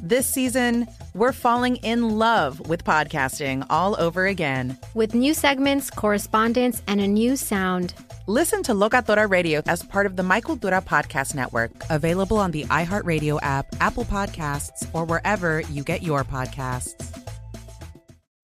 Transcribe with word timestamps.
This 0.00 0.26
season, 0.26 0.86
we're 1.14 1.32
falling 1.32 1.76
in 1.76 2.18
love 2.18 2.68
with 2.68 2.84
podcasting 2.84 3.66
all 3.68 3.96
over 4.00 4.26
again. 4.26 4.78
with 4.94 5.12
new 5.14 5.34
segments, 5.34 5.90
correspondence, 5.90 6.82
and 6.86 7.00
a 7.00 7.08
new 7.08 7.36
sound. 7.36 7.94
Listen 8.28 8.62
to 8.62 8.72
Locatora 8.72 9.28
Radio 9.28 9.60
as 9.66 9.82
part 9.82 10.06
of 10.06 10.14
the 10.16 10.22
My 10.22 10.40
Cultura 10.40 10.84
Podcast 10.84 11.34
Network. 11.34 11.72
Available 11.90 12.36
on 12.36 12.52
the 12.52 12.64
iHeartRadio 12.66 13.40
app, 13.42 13.66
Apple 13.80 14.04
Podcasts, 14.04 14.86
or 14.92 15.04
wherever 15.04 15.60
you 15.62 15.82
get 15.82 16.02
your 16.02 16.22
podcasts. 16.22 16.94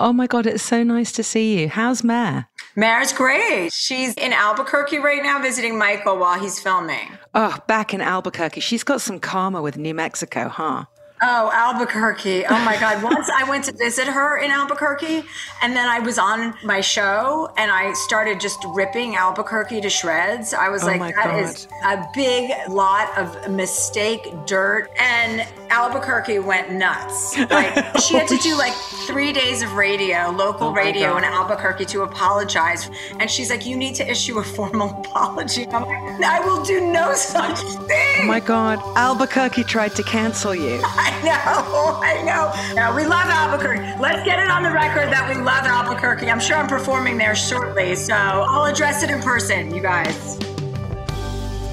Oh 0.00 0.12
my 0.12 0.26
God, 0.26 0.46
it's 0.46 0.62
so 0.62 0.82
nice 0.82 1.12
to 1.12 1.22
see 1.22 1.60
you. 1.60 1.68
How's 1.68 2.02
Mare? 2.02 2.48
Mare's 2.74 3.12
great. 3.12 3.72
She's 3.72 4.12
in 4.14 4.32
Albuquerque 4.32 4.98
right 4.98 5.22
now 5.22 5.40
visiting 5.40 5.78
Michael 5.78 6.18
while 6.18 6.40
he's 6.40 6.58
filming. 6.58 7.10
Oh, 7.32 7.56
back 7.68 7.94
in 7.94 8.00
Albuquerque. 8.00 8.60
She's 8.60 8.82
got 8.82 9.00
some 9.00 9.20
karma 9.20 9.62
with 9.62 9.76
New 9.76 9.94
Mexico, 9.94 10.48
huh? 10.48 10.86
Oh, 11.26 11.50
Albuquerque. 11.54 12.44
Oh 12.44 12.64
my 12.66 12.78
God. 12.78 13.02
Once 13.02 13.30
I 13.30 13.48
went 13.48 13.64
to 13.64 13.72
visit 13.72 14.06
her 14.06 14.36
in 14.38 14.50
Albuquerque, 14.50 15.24
and 15.62 15.74
then 15.74 15.88
I 15.88 15.98
was 15.98 16.18
on 16.18 16.52
my 16.62 16.82
show 16.82 17.48
and 17.56 17.70
I 17.70 17.94
started 17.94 18.38
just 18.40 18.58
ripping 18.74 19.16
Albuquerque 19.16 19.80
to 19.80 19.88
shreds. 19.88 20.52
I 20.52 20.68
was 20.68 20.82
Oh 20.82 20.88
like, 20.88 21.14
that 21.14 21.38
is 21.42 21.66
God. 21.82 21.98
a 21.98 22.10
big 22.14 22.50
lot 22.68 23.16
of 23.16 23.50
mistake 23.50 24.34
dirt. 24.44 24.90
And 24.98 25.48
Albuquerque 25.70 26.40
went 26.40 26.72
nuts. 26.72 27.38
Like, 27.38 27.74
she 28.00 28.14
had 28.16 28.28
to 28.28 28.36
do 28.38 28.54
like 28.58 28.74
three 29.06 29.32
days 29.32 29.62
of 29.62 29.72
radio, 29.72 30.30
local 30.30 30.68
Oh 30.68 30.74
radio 30.74 31.16
in 31.16 31.24
Albuquerque 31.24 31.86
to 31.86 32.02
apologize. 32.02 32.90
And 33.18 33.30
she's 33.30 33.48
like, 33.48 33.64
you 33.64 33.76
need 33.78 33.94
to 33.94 34.10
issue 34.10 34.40
a 34.40 34.44
formal 34.44 34.90
apology. 35.00 35.66
I'm 35.68 35.84
like, 35.86 36.22
I 36.22 36.40
will 36.40 36.62
do 36.62 36.80
no 36.92 37.12
oh 37.12 37.14
such 37.14 37.60
thing. 37.88 38.20
Oh 38.20 38.26
my 38.26 38.40
God, 38.40 38.78
Albuquerque 38.96 39.64
tried 39.64 39.94
to 39.96 40.02
cancel 40.02 40.54
you. 40.54 40.80
I 40.84 41.13
know, 41.24 42.00
I 42.02 42.22
know. 42.22 42.52
No, 42.74 42.94
we 42.94 43.04
love 43.06 43.26
Albuquerque. 43.26 44.00
Let's 44.00 44.24
get 44.24 44.40
it 44.40 44.50
on 44.50 44.62
the 44.62 44.70
record 44.70 45.12
that 45.12 45.28
we 45.28 45.40
love 45.40 45.64
Albuquerque. 45.64 46.28
I'm 46.28 46.40
sure 46.40 46.56
I'm 46.56 46.66
performing 46.66 47.18
there 47.18 47.36
shortly, 47.36 47.94
so 47.94 48.14
I'll 48.14 48.64
address 48.64 49.02
it 49.02 49.10
in 49.10 49.20
person, 49.20 49.72
you 49.72 49.80
guys. 49.80 50.38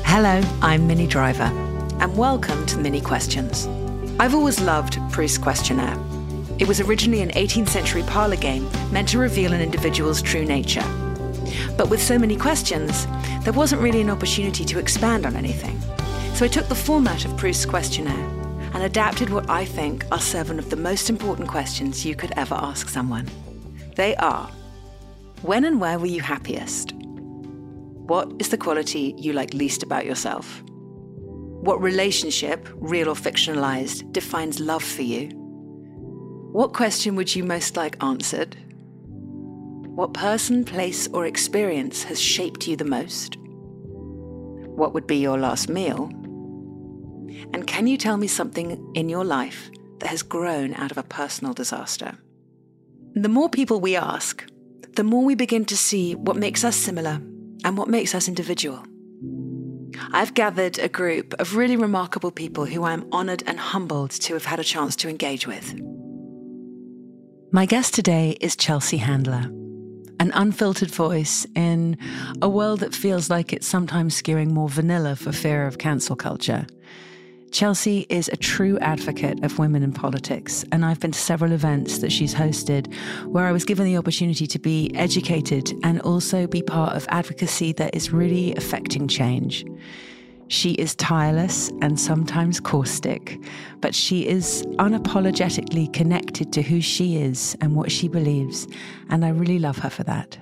Hello, 0.06 0.41
I'm 0.62 0.85
Minnie 0.85 1.07
Driver, 1.07 1.52
and 2.00 2.16
welcome 2.16 2.66
to 2.68 2.78
Minnie 2.78 3.02
Questions. 3.02 3.68
I've 4.19 4.35
always 4.35 4.62
loved 4.62 5.00
Proust's 5.12 5.40
questionnaire. 5.40 5.97
It 6.59 6.68
was 6.68 6.79
originally 6.79 7.22
an 7.22 7.31
18th 7.31 7.69
century 7.69 8.03
parlor 8.03 8.35
game 8.35 8.69
meant 8.91 9.09
to 9.09 9.18
reveal 9.18 9.53
an 9.53 9.62
individual's 9.62 10.22
true 10.22 10.46
nature. 10.46 10.85
But 11.78 11.90
with 11.90 12.02
so 12.02 12.19
many 12.19 12.35
questions, 12.35 13.08
there 13.41 13.53
wasn't 13.53 13.81
really 13.81 14.02
an 14.02 14.12
opportunity 14.12 14.66
to 14.66 14.78
expand 14.78 15.25
on 15.25 15.35
anything. 15.35 15.81
So 16.35 16.46
I 16.46 16.47
took 16.47 16.68
the 16.68 16.75
format 16.75 17.25
of 17.25 17.35
Proust's 17.38 17.66
questionnaire 17.66 18.41
and 18.74 18.84
adapted 18.84 19.30
what 19.30 19.50
I 19.50 19.66
think 19.66 20.06
are 20.12 20.20
seven 20.20 20.59
of 20.59 20.70
the 20.70 20.76
most 20.76 21.09
important 21.09 21.48
questions 21.48 22.06
you 22.06 22.16
could 22.16 22.32
ever 22.38 22.56
ask 22.56 22.90
someone. 22.90 23.30
They 23.96 24.16
are 24.18 24.50
When 25.42 25.66
and 25.66 25.82
where 25.82 25.98
were 25.98 26.06
you 26.06 26.22
happiest? 26.22 26.94
What 26.94 28.32
is 28.40 28.50
the 28.50 28.58
quality 28.58 29.16
you 29.18 29.34
like 29.34 29.54
least 29.54 29.84
about 29.84 30.06
yourself? 30.06 30.62
What 30.66 31.82
relationship, 31.82 32.68
real 32.76 33.09
or 33.09 33.16
fictionalized, 33.16 34.12
defines 34.14 34.59
love 34.59 34.84
for 34.84 35.03
you? 35.03 35.30
What 36.52 36.74
question 36.74 37.16
would 37.16 37.36
you 37.36 37.44
most 37.44 37.78
like 37.78 38.02
answered? 38.03 38.58
What 39.96 40.14
person, 40.14 40.66
place, 40.66 41.08
or 41.09 41.26
experience 41.26 42.03
has 42.03 42.20
shaped 42.22 42.68
you 42.68 42.76
the 42.76 42.86
most? 42.86 43.38
What 43.38 44.94
would 44.94 45.06
be 45.06 45.18
your 45.18 45.38
last 45.38 45.70
meal? 45.70 46.12
And 47.53 47.68
can 47.68 47.88
you 47.88 47.97
tell 47.97 48.18
me 48.18 48.28
something 48.28 48.92
in 48.94 49.09
your 49.09 49.25
life 49.25 49.69
that 50.00 50.09
has 50.09 50.24
grown 50.24 50.74
out 50.75 50.92
of 50.92 50.97
a 50.97 51.03
personal 51.03 51.53
disaster? 51.53 52.18
The 53.14 53.30
more 53.30 53.50
people 53.50 53.80
we 53.80 53.96
ask, 53.96 54.46
the 54.96 55.03
more 55.03 55.24
we 55.24 55.36
begin 55.36 55.66
to 55.66 55.78
see 55.78 56.16
what 56.16 56.36
makes 56.36 56.64
us 56.64 56.75
similar 56.75 57.22
and 57.64 57.78
what 57.78 57.88
makes 57.88 58.16
us 58.16 58.28
individual. 58.28 58.84
I've 60.14 60.34
gathered 60.34 60.80
a 60.80 60.90
group 60.90 61.34
of 61.40 61.56
really 61.56 61.75
remarkable 61.75 62.31
people 62.31 62.66
who 62.66 62.84
I'm 62.84 63.12
honoured 63.12 63.44
and 63.46 63.59
humbled 63.59 64.12
to 64.12 64.34
have 64.34 64.46
had 64.46 64.59
a 64.59 64.64
chance 64.64 64.96
to 64.97 65.09
engage 65.09 65.47
with. 65.47 65.75
My 67.52 67.66
guest 67.66 67.94
today 67.94 68.38
is 68.40 68.56
Chelsea 68.56 68.97
Handler, 68.97 69.52
an 70.20 70.31
unfiltered 70.34 70.91
voice 70.91 71.46
in 71.56 71.97
a 72.41 72.50
world 72.50 72.80
that 72.80 72.96
feels 72.96 73.30
like 73.30 73.52
it's 73.52 73.68
sometimes 73.68 74.22
skewing 74.22 74.52
more 74.52 74.70
vanilla 74.70 75.16
for 75.16 75.31
fear 75.31 75.68
of 75.68 75.78
cancel 75.78 76.16
culture. 76.16 76.66
Chelsea 77.52 78.06
is 78.08 78.30
a 78.30 78.38
true 78.38 78.80
advocate 78.80 79.44
of 79.44 79.60
women 79.60 79.84
in 79.84 79.92
politics, 79.92 80.64
and 80.72 80.86
I've 80.86 81.02
been 81.02 81.12
to 81.12 81.20
several 81.20 81.52
events 81.52 81.98
that 81.98 82.09
she's 82.09 82.34
hosted 82.34 82.94
where 83.26 83.46
I 83.46 83.52
was 83.52 83.66
given 83.66 83.86
the 83.86 83.98
opportunity 83.98 84.48
to 84.48 84.58
be 84.58 84.90
educated 84.96 85.74
and 85.84 86.02
also 86.02 86.48
be 86.48 86.62
part 86.62 86.96
of 86.96 87.06
advocacy 87.09 87.74
that 87.74 87.94
is 87.94 88.14
really 88.14 88.56
affecting 88.56 89.09
change. 89.09 89.66
She 90.48 90.72
is 90.74 90.96
tireless 90.96 91.70
and 91.82 92.00
sometimes 92.00 92.62
caustic, 92.62 93.38
but 93.82 93.94
she 93.94 94.28
is 94.28 94.64
unapologetically 94.80 95.92
connected 95.92 96.54
to 96.54 96.62
who 96.62 96.80
she 96.80 97.18
is 97.18 97.58
and 97.59 97.76
what 97.76 97.92
she 97.92 98.08
believes, 98.08 98.66
and 99.09 99.26
I 99.26 99.30
really 99.30 99.59
love 99.59 99.78
her 99.80 99.90
for 99.90 100.04
that. 100.04 100.38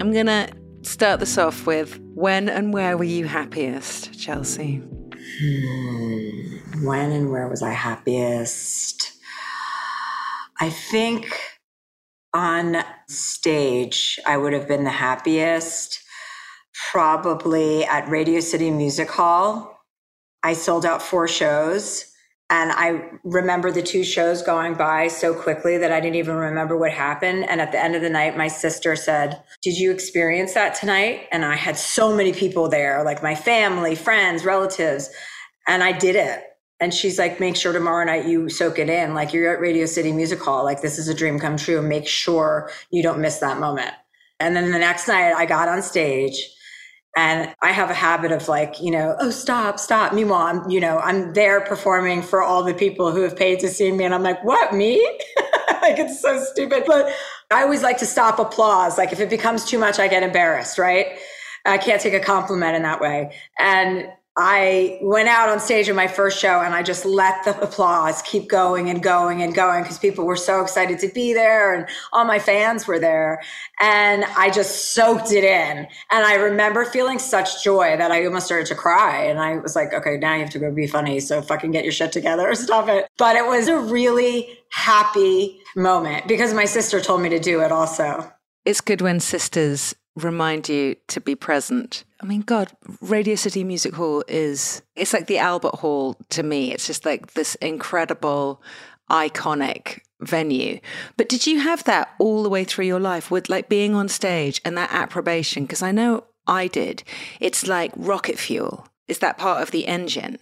I'm 0.00 0.12
going 0.12 0.26
to 0.26 0.48
start 0.88 1.20
this 1.20 1.38
off 1.38 1.66
with 1.66 1.98
when 2.14 2.48
and 2.48 2.72
where 2.72 2.96
were 2.96 3.04
you 3.04 3.26
happiest, 3.26 4.18
Chelsea? 4.18 4.82
Hmm. 5.40 6.84
When 6.84 7.12
and 7.12 7.30
where 7.30 7.48
was 7.48 7.62
I 7.62 7.70
happiest? 7.70 9.12
I 10.60 10.70
think 10.70 11.38
on 12.34 12.84
stage, 13.08 14.18
I 14.26 14.36
would 14.36 14.52
have 14.52 14.68
been 14.68 14.84
the 14.84 14.90
happiest, 14.90 16.00
probably 16.90 17.84
at 17.84 18.08
Radio 18.08 18.40
City 18.40 18.70
Music 18.70 19.10
Hall 19.10 19.78
I 20.42 20.52
sold 20.52 20.86
out 20.86 21.02
four 21.02 21.26
shows. 21.26 22.04
And 22.50 22.72
I 22.72 23.10
remember 23.24 23.70
the 23.70 23.82
two 23.82 24.02
shows 24.02 24.40
going 24.40 24.74
by 24.74 25.08
so 25.08 25.34
quickly 25.34 25.76
that 25.78 25.92
I 25.92 26.00
didn't 26.00 26.16
even 26.16 26.36
remember 26.36 26.78
what 26.78 26.92
happened. 26.92 27.44
And 27.48 27.60
at 27.60 27.72
the 27.72 27.82
end 27.82 27.94
of 27.94 28.00
the 28.00 28.08
night, 28.08 28.38
my 28.38 28.48
sister 28.48 28.96
said, 28.96 29.42
Did 29.62 29.76
you 29.76 29.90
experience 29.90 30.54
that 30.54 30.74
tonight? 30.74 31.26
And 31.30 31.44
I 31.44 31.56
had 31.56 31.76
so 31.76 32.16
many 32.16 32.32
people 32.32 32.68
there, 32.68 33.04
like 33.04 33.22
my 33.22 33.34
family, 33.34 33.94
friends, 33.94 34.46
relatives. 34.46 35.10
And 35.66 35.82
I 35.82 35.92
did 35.92 36.16
it. 36.16 36.42
And 36.80 36.94
she's 36.94 37.18
like, 37.18 37.38
Make 37.38 37.54
sure 37.54 37.74
tomorrow 37.74 38.06
night 38.06 38.26
you 38.26 38.48
soak 38.48 38.78
it 38.78 38.88
in. 38.88 39.12
Like 39.12 39.34
you're 39.34 39.54
at 39.54 39.60
Radio 39.60 39.84
City 39.84 40.10
Music 40.10 40.40
Hall. 40.40 40.64
Like 40.64 40.80
this 40.80 40.98
is 40.98 41.08
a 41.08 41.14
dream 41.14 41.38
come 41.38 41.58
true. 41.58 41.82
Make 41.82 42.08
sure 42.08 42.70
you 42.90 43.02
don't 43.02 43.20
miss 43.20 43.38
that 43.38 43.60
moment. 43.60 43.92
And 44.40 44.56
then 44.56 44.72
the 44.72 44.78
next 44.78 45.06
night, 45.06 45.34
I 45.34 45.44
got 45.44 45.68
on 45.68 45.82
stage 45.82 46.50
and 47.18 47.52
I 47.62 47.72
have 47.72 47.90
a 47.90 47.94
habit 47.94 48.30
of 48.30 48.46
like, 48.46 48.80
you 48.80 48.92
know, 48.92 49.16
oh, 49.18 49.30
stop, 49.30 49.80
stop. 49.80 50.12
Meanwhile, 50.12 50.42
I'm, 50.42 50.70
you 50.70 50.78
know, 50.78 51.00
I'm 51.00 51.32
there 51.32 51.60
performing 51.60 52.22
for 52.22 52.44
all 52.44 52.62
the 52.62 52.72
people 52.72 53.10
who 53.10 53.22
have 53.22 53.36
paid 53.36 53.58
to 53.58 53.68
see 53.68 53.90
me. 53.90 54.04
And 54.04 54.14
I'm 54.14 54.22
like, 54.22 54.44
what, 54.44 54.72
me? 54.72 55.04
like, 55.82 55.98
it's 55.98 56.22
so 56.22 56.40
stupid. 56.44 56.84
But 56.86 57.12
I 57.50 57.62
always 57.62 57.82
like 57.82 57.98
to 57.98 58.06
stop 58.06 58.38
applause. 58.38 58.96
Like, 58.96 59.12
if 59.12 59.18
it 59.18 59.30
becomes 59.30 59.64
too 59.64 59.78
much, 59.80 59.98
I 59.98 60.06
get 60.06 60.22
embarrassed, 60.22 60.78
right? 60.78 61.18
I 61.66 61.76
can't 61.76 62.00
take 62.00 62.14
a 62.14 62.20
compliment 62.20 62.76
in 62.76 62.82
that 62.82 63.00
way. 63.00 63.34
And 63.58 64.06
I 64.40 65.00
went 65.02 65.28
out 65.28 65.48
on 65.48 65.58
stage 65.58 65.88
in 65.88 65.96
my 65.96 66.06
first 66.06 66.38
show 66.38 66.60
and 66.60 66.72
I 66.72 66.84
just 66.84 67.04
let 67.04 67.42
the 67.42 67.60
applause 67.60 68.22
keep 68.22 68.48
going 68.48 68.88
and 68.88 69.02
going 69.02 69.42
and 69.42 69.52
going 69.52 69.82
because 69.82 69.98
people 69.98 70.24
were 70.24 70.36
so 70.36 70.62
excited 70.62 71.00
to 71.00 71.08
be 71.08 71.34
there 71.34 71.74
and 71.74 71.88
all 72.12 72.24
my 72.24 72.38
fans 72.38 72.86
were 72.86 73.00
there. 73.00 73.42
And 73.80 74.24
I 74.36 74.50
just 74.50 74.94
soaked 74.94 75.32
it 75.32 75.42
in. 75.42 75.88
And 76.12 76.24
I 76.24 76.34
remember 76.34 76.84
feeling 76.84 77.18
such 77.18 77.64
joy 77.64 77.96
that 77.96 78.12
I 78.12 78.24
almost 78.26 78.46
started 78.46 78.68
to 78.68 78.76
cry. 78.76 79.24
And 79.24 79.40
I 79.40 79.56
was 79.56 79.74
like, 79.74 79.92
okay, 79.92 80.16
now 80.18 80.34
you 80.34 80.42
have 80.42 80.50
to 80.50 80.60
go 80.60 80.70
be 80.70 80.86
funny. 80.86 81.18
So 81.18 81.42
fucking 81.42 81.72
get 81.72 81.82
your 81.82 81.92
shit 81.92 82.12
together 82.12 82.48
or 82.48 82.54
stop 82.54 82.88
it. 82.88 83.08
But 83.18 83.34
it 83.34 83.44
was 83.44 83.66
a 83.66 83.76
really 83.76 84.60
happy 84.70 85.58
moment 85.74 86.28
because 86.28 86.54
my 86.54 86.64
sister 86.64 87.00
told 87.00 87.22
me 87.22 87.28
to 87.30 87.40
do 87.40 87.60
it 87.60 87.72
also. 87.72 88.32
It's 88.64 88.80
good 88.80 89.00
when 89.00 89.18
sisters 89.18 89.96
remind 90.14 90.68
you 90.68 90.94
to 91.08 91.20
be 91.20 91.34
present. 91.34 92.04
I 92.20 92.26
mean, 92.26 92.40
God, 92.40 92.72
Radio 93.00 93.36
City 93.36 93.62
Music 93.62 93.94
Hall 93.94 94.24
is, 94.26 94.82
it's 94.96 95.12
like 95.12 95.26
the 95.26 95.38
Albert 95.38 95.76
Hall 95.76 96.16
to 96.30 96.42
me. 96.42 96.72
It's 96.72 96.86
just 96.86 97.04
like 97.04 97.34
this 97.34 97.54
incredible, 97.56 98.60
iconic 99.08 100.00
venue. 100.20 100.80
But 101.16 101.28
did 101.28 101.46
you 101.46 101.60
have 101.60 101.84
that 101.84 102.14
all 102.18 102.42
the 102.42 102.48
way 102.48 102.64
through 102.64 102.86
your 102.86 103.00
life 103.00 103.30
with 103.30 103.48
like 103.48 103.68
being 103.68 103.94
on 103.94 104.08
stage 104.08 104.60
and 104.64 104.76
that 104.76 104.92
approbation? 104.92 105.62
Because 105.62 105.82
I 105.82 105.92
know 105.92 106.24
I 106.46 106.66
did. 106.66 107.04
It's 107.40 107.66
like 107.68 107.92
rocket 107.96 108.38
fuel. 108.38 108.88
Is 109.06 109.20
that 109.20 109.38
part 109.38 109.62
of 109.62 109.70
the 109.70 109.86
engine? 109.86 110.38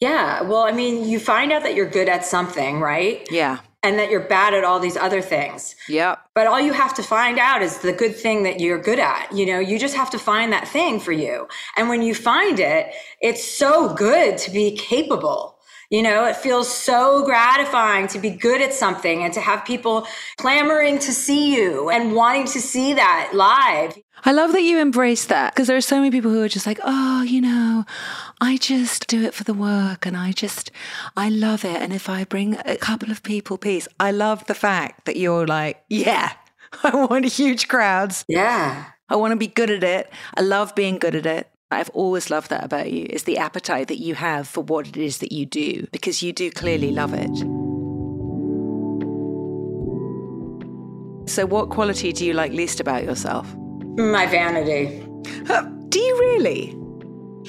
Yeah. 0.00 0.42
Well, 0.42 0.62
I 0.62 0.72
mean, 0.72 1.08
you 1.08 1.20
find 1.20 1.52
out 1.52 1.62
that 1.64 1.74
you're 1.74 1.90
good 1.90 2.08
at 2.08 2.24
something, 2.24 2.80
right? 2.80 3.26
Yeah 3.30 3.58
and 3.88 3.98
that 3.98 4.10
you're 4.10 4.20
bad 4.20 4.52
at 4.52 4.64
all 4.64 4.78
these 4.78 4.98
other 4.98 5.22
things. 5.22 5.74
Yep. 5.88 6.20
But 6.34 6.46
all 6.46 6.60
you 6.60 6.74
have 6.74 6.94
to 6.96 7.02
find 7.02 7.38
out 7.38 7.62
is 7.62 7.78
the 7.78 7.92
good 7.92 8.14
thing 8.14 8.42
that 8.42 8.60
you're 8.60 8.78
good 8.78 8.98
at. 8.98 9.32
You 9.32 9.46
know, 9.46 9.58
you 9.58 9.78
just 9.78 9.96
have 9.96 10.10
to 10.10 10.18
find 10.18 10.52
that 10.52 10.68
thing 10.68 11.00
for 11.00 11.12
you. 11.12 11.48
And 11.74 11.88
when 11.88 12.02
you 12.02 12.14
find 12.14 12.60
it, 12.60 12.92
it's 13.22 13.42
so 13.42 13.94
good 13.94 14.36
to 14.38 14.50
be 14.50 14.76
capable. 14.76 15.57
You 15.90 16.02
know, 16.02 16.26
it 16.26 16.36
feels 16.36 16.70
so 16.70 17.24
gratifying 17.24 18.08
to 18.08 18.18
be 18.18 18.28
good 18.28 18.60
at 18.60 18.74
something 18.74 19.24
and 19.24 19.32
to 19.32 19.40
have 19.40 19.64
people 19.64 20.06
clamoring 20.36 20.98
to 20.98 21.12
see 21.12 21.56
you 21.56 21.88
and 21.88 22.14
wanting 22.14 22.44
to 22.48 22.60
see 22.60 22.92
that 22.92 23.30
live. 23.32 23.96
I 24.24 24.32
love 24.32 24.52
that 24.52 24.62
you 24.62 24.80
embrace 24.80 25.24
that 25.26 25.54
because 25.54 25.66
there 25.68 25.78
are 25.78 25.80
so 25.80 25.96
many 25.96 26.10
people 26.10 26.30
who 26.30 26.42
are 26.42 26.48
just 26.48 26.66
like, 26.66 26.78
oh, 26.82 27.22
you 27.22 27.40
know, 27.40 27.86
I 28.38 28.58
just 28.58 29.06
do 29.06 29.22
it 29.22 29.32
for 29.32 29.44
the 29.44 29.54
work 29.54 30.04
and 30.04 30.14
I 30.14 30.32
just, 30.32 30.70
I 31.16 31.30
love 31.30 31.64
it. 31.64 31.80
And 31.80 31.94
if 31.94 32.10
I 32.10 32.24
bring 32.24 32.58
a 32.66 32.76
couple 32.76 33.10
of 33.10 33.22
people 33.22 33.56
peace, 33.56 33.88
I 33.98 34.10
love 34.10 34.44
the 34.46 34.54
fact 34.54 35.06
that 35.06 35.16
you're 35.16 35.46
like, 35.46 35.82
yeah, 35.88 36.32
I 36.82 37.06
want 37.06 37.24
huge 37.24 37.68
crowds. 37.68 38.26
Yeah. 38.28 38.84
I 39.08 39.16
want 39.16 39.32
to 39.32 39.36
be 39.36 39.46
good 39.46 39.70
at 39.70 39.84
it. 39.84 40.12
I 40.36 40.42
love 40.42 40.74
being 40.74 40.98
good 40.98 41.14
at 41.14 41.24
it. 41.24 41.48
I've 41.70 41.90
always 41.90 42.30
loved 42.30 42.48
that 42.48 42.64
about 42.64 42.90
you 42.90 43.06
is 43.10 43.24
the 43.24 43.36
appetite 43.36 43.88
that 43.88 43.98
you 43.98 44.14
have 44.14 44.48
for 44.48 44.62
what 44.62 44.88
it 44.88 44.96
is 44.96 45.18
that 45.18 45.32
you 45.32 45.44
do 45.44 45.86
because 45.92 46.22
you 46.22 46.32
do 46.32 46.50
clearly 46.50 46.92
love 46.92 47.12
it. 47.12 47.36
So, 51.28 51.44
what 51.44 51.68
quality 51.68 52.12
do 52.14 52.24
you 52.24 52.32
like 52.32 52.52
least 52.52 52.80
about 52.80 53.04
yourself? 53.04 53.54
My 53.98 54.24
vanity. 54.26 55.04
Uh, 55.50 55.62
do 55.90 56.00
you 56.00 56.18
really? 56.18 56.74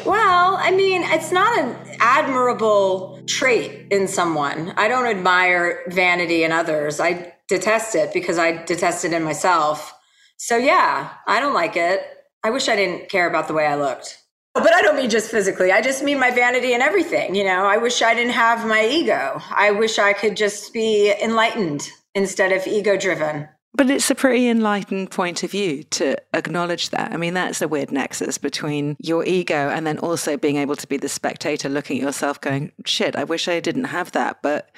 Well, 0.06 0.58
I 0.60 0.72
mean, 0.72 1.04
it's 1.04 1.32
not 1.32 1.58
an 1.58 1.76
admirable 2.02 3.22
trait 3.26 3.88
in 3.90 4.10
someone. 4.10 4.74
I 4.76 4.90
don't 4.90 5.06
admire 5.06 5.80
vanity 5.88 6.44
in 6.44 6.52
others. 6.52 7.00
I 7.00 7.34
detest 7.48 7.96
it 7.96 8.12
because 8.14 8.38
I 8.38 8.64
detest 8.66 9.06
it 9.06 9.14
in 9.14 9.24
myself. 9.24 9.94
So, 10.36 10.58
yeah, 10.58 11.12
I 11.26 11.40
don't 11.40 11.54
like 11.54 11.78
it. 11.78 12.19
I 12.44 12.50
wish 12.50 12.70
I 12.70 12.76
didn't 12.76 13.10
care 13.10 13.28
about 13.28 13.48
the 13.48 13.54
way 13.54 13.66
I 13.66 13.76
looked. 13.76 14.18
But 14.54 14.74
I 14.74 14.82
don't 14.82 14.96
mean 14.96 15.10
just 15.10 15.30
physically. 15.30 15.72
I 15.72 15.82
just 15.82 16.04
mean 16.04 16.20
my 16.20 16.32
vanity 16.32 16.74
and 16.74 16.82
everything. 16.82 17.36
You 17.36 17.44
know, 17.44 17.66
I 17.66 17.78
wish 17.78 18.02
I 18.02 18.14
didn't 18.14 18.34
have 18.34 18.68
my 18.68 18.86
ego. 18.86 19.42
I 19.52 19.72
wish 19.72 20.00
I 20.00 20.14
could 20.14 20.36
just 20.36 20.74
be 20.74 21.14
enlightened 21.22 21.90
instead 22.16 22.52
of 22.52 22.66
ego 22.66 22.98
driven. 22.98 23.48
But 23.74 23.90
it's 23.90 24.10
a 24.10 24.16
pretty 24.16 24.50
enlightened 24.50 25.12
point 25.12 25.44
of 25.44 25.52
view 25.52 25.84
to 25.84 26.18
acknowledge 26.34 26.90
that. 26.90 27.14
I 27.14 27.18
mean, 27.18 27.36
that's 27.36 27.62
a 27.62 27.68
weird 27.68 27.92
nexus 27.92 28.38
between 28.38 28.98
your 29.00 29.24
ego 29.24 29.70
and 29.70 29.86
then 29.86 30.00
also 30.00 30.38
being 30.38 30.58
able 30.58 30.76
to 30.76 30.88
be 30.88 30.98
the 30.98 31.08
spectator 31.08 31.70
looking 31.70 31.98
at 31.98 32.04
yourself 32.04 32.42
going, 32.42 32.72
shit, 32.86 33.16
I 33.16 33.24
wish 33.24 33.48
I 33.48 33.60
didn't 33.60 33.86
have 33.86 34.12
that. 34.14 34.42
But 34.42 34.72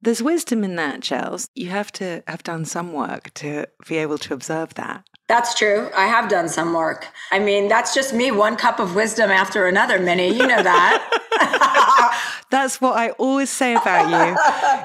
there's 0.00 0.22
wisdom 0.22 0.64
in 0.64 0.76
that, 0.76 1.00
Chels. 1.00 1.48
You 1.54 1.68
have 1.68 1.92
to 1.92 2.22
have 2.26 2.42
done 2.42 2.64
some 2.64 2.94
work 2.94 3.34
to 3.34 3.66
be 3.86 3.98
able 3.98 4.18
to 4.18 4.32
observe 4.32 4.74
that. 4.74 5.04
That's 5.30 5.54
true. 5.54 5.88
I 5.96 6.08
have 6.08 6.28
done 6.28 6.48
some 6.48 6.72
work. 6.72 7.06
I 7.30 7.38
mean, 7.38 7.68
that's 7.68 7.94
just 7.94 8.12
me, 8.12 8.32
one 8.32 8.56
cup 8.56 8.80
of 8.80 8.96
wisdom 8.96 9.30
after 9.30 9.68
another, 9.68 10.00
Minnie. 10.00 10.26
You 10.26 10.44
know 10.44 10.60
that. 10.60 12.42
that's 12.50 12.80
what 12.80 12.96
I 12.96 13.10
always 13.10 13.48
say 13.48 13.76
about 13.76 14.10
you. 14.10 14.36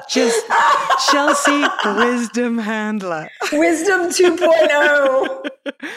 Just 0.08 0.46
Chelsea 1.10 1.64
Wisdom 1.84 2.58
Handler. 2.58 3.28
Wisdom 3.52 4.02
2.0. 4.02 5.48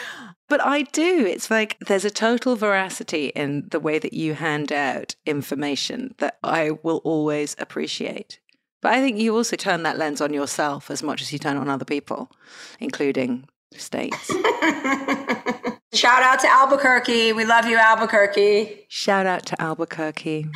But 0.48 0.66
I 0.66 0.82
do. 0.82 1.24
It's 1.26 1.48
like 1.48 1.78
there's 1.86 2.04
a 2.04 2.10
total 2.10 2.56
veracity 2.56 3.28
in 3.28 3.68
the 3.70 3.78
way 3.78 4.00
that 4.00 4.14
you 4.14 4.34
hand 4.34 4.72
out 4.72 5.14
information 5.24 6.16
that 6.18 6.38
I 6.42 6.72
will 6.82 7.00
always 7.04 7.54
appreciate. 7.60 8.40
But 8.82 8.94
I 8.94 9.00
think 9.00 9.20
you 9.20 9.36
also 9.36 9.54
turn 9.54 9.84
that 9.84 9.96
lens 9.96 10.20
on 10.20 10.34
yourself 10.34 10.90
as 10.90 11.04
much 11.04 11.22
as 11.22 11.32
you 11.32 11.38
turn 11.38 11.56
it 11.56 11.60
on 11.60 11.68
other 11.68 11.84
people, 11.84 12.32
including 12.80 13.46
states. 13.76 14.28
Shout 15.92 16.22
out 16.22 16.40
to 16.40 16.48
Albuquerque. 16.48 17.32
We 17.32 17.44
love 17.44 17.66
you, 17.66 17.76
Albuquerque. 17.76 18.86
Shout 18.88 19.26
out 19.26 19.44
to 19.46 19.60
Albuquerque. 19.60 20.46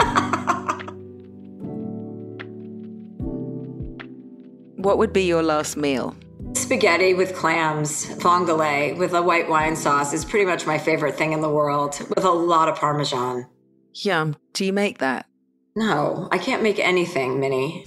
what 4.76 4.98
would 4.98 5.12
be 5.12 5.24
your 5.24 5.42
last 5.42 5.76
meal? 5.76 6.14
Spaghetti 6.54 7.14
with 7.14 7.34
clams, 7.34 8.06
vongole 8.16 8.96
with 8.96 9.12
a 9.12 9.22
white 9.22 9.48
wine 9.48 9.76
sauce 9.76 10.12
is 10.12 10.24
pretty 10.24 10.46
much 10.46 10.66
my 10.66 10.78
favorite 10.78 11.16
thing 11.16 11.32
in 11.32 11.40
the 11.40 11.50
world, 11.50 11.98
with 12.14 12.24
a 12.24 12.30
lot 12.30 12.68
of 12.68 12.76
Parmesan. 12.76 13.46
Yum. 13.94 14.36
Do 14.52 14.64
you 14.64 14.72
make 14.72 14.98
that? 14.98 15.26
No, 15.74 16.28
I 16.32 16.38
can't 16.38 16.62
make 16.62 16.78
anything, 16.78 17.40
Minnie. 17.40 17.86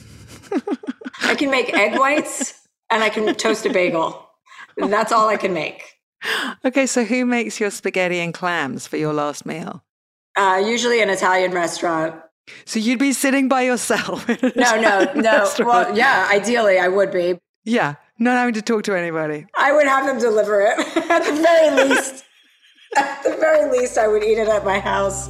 I 1.21 1.35
can 1.35 1.49
make 1.51 1.73
egg 1.73 1.99
whites 1.99 2.67
and 2.89 3.03
I 3.03 3.09
can 3.09 3.33
toast 3.35 3.65
a 3.65 3.69
bagel. 3.71 4.28
That's 4.87 5.11
all 5.11 5.27
I 5.27 5.37
can 5.37 5.53
make. 5.53 5.83
Okay, 6.65 6.85
so 6.85 7.03
who 7.05 7.25
makes 7.25 7.59
your 7.59 7.71
spaghetti 7.71 8.19
and 8.19 8.33
clams 8.33 8.85
for 8.85 8.97
your 8.97 9.13
last 9.13 9.45
meal? 9.45 9.83
Uh, 10.35 10.61
usually 10.63 11.01
an 11.01 11.09
Italian 11.09 11.51
restaurant. 11.51 12.15
So 12.65 12.79
you'd 12.79 12.99
be 12.99 13.13
sitting 13.13 13.47
by 13.47 13.61
yourself? 13.61 14.27
no, 14.55 14.81
no, 14.81 15.11
no. 15.15 15.49
Well, 15.59 15.95
yeah, 15.95 16.27
ideally 16.31 16.79
I 16.79 16.87
would 16.87 17.11
be. 17.11 17.39
Yeah, 17.63 17.95
not 18.17 18.35
having 18.37 18.53
to 18.55 18.61
talk 18.61 18.83
to 18.83 18.95
anybody. 18.95 19.45
I 19.55 19.71
would 19.71 19.87
have 19.87 20.05
them 20.05 20.19
deliver 20.19 20.61
it 20.61 20.79
at 21.09 21.23
the 21.23 21.41
very 21.41 21.87
least. 21.89 22.25
at 22.97 23.23
the 23.23 23.37
very 23.37 23.69
least, 23.71 23.97
I 23.97 24.07
would 24.07 24.23
eat 24.23 24.37
it 24.37 24.47
at 24.47 24.65
my 24.65 24.79
house. 24.79 25.29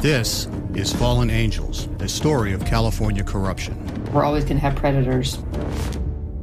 This 0.00 0.46
is 0.74 0.92
Fallen 0.92 1.28
Angels, 1.28 1.88
a 1.98 2.08
story 2.08 2.52
of 2.52 2.64
California 2.64 3.24
corruption. 3.24 3.74
We're 4.12 4.22
always 4.22 4.44
going 4.44 4.58
to 4.58 4.60
have 4.60 4.76
predators. 4.76 5.38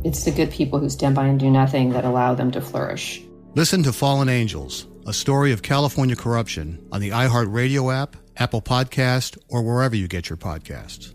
It's 0.03 0.25
the 0.25 0.31
good 0.31 0.51
people 0.51 0.77
who 0.77 0.89
stand 0.89 1.15
by 1.15 1.27
and 1.27 1.39
do 1.39 1.49
nothing 1.49 1.91
that 1.91 2.03
allow 2.03 2.35
them 2.35 2.51
to 2.51 2.59
flourish. 2.59 3.23
Listen 3.53 3.81
to 3.83 3.93
Fallen 3.93 4.27
Angels, 4.27 4.87
a 5.07 5.13
story 5.13 5.53
of 5.53 5.61
California 5.61 6.17
corruption 6.17 6.85
on 6.91 6.99
the 6.99 7.11
iHeartRadio 7.11 7.95
app, 7.95 8.17
Apple 8.35 8.61
Podcast, 8.61 9.37
or 9.47 9.61
wherever 9.61 9.95
you 9.95 10.09
get 10.09 10.29
your 10.29 10.35
podcasts. 10.35 11.13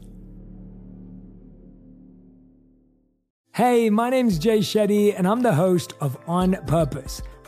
Hey, 3.52 3.90
my 3.90 4.08
name's 4.08 4.38
Jay 4.38 4.60
Shetty, 4.60 5.14
and 5.14 5.28
I'm 5.28 5.42
the 5.42 5.52
host 5.52 5.92
of 6.00 6.16
On 6.26 6.56
Purpose. 6.66 7.20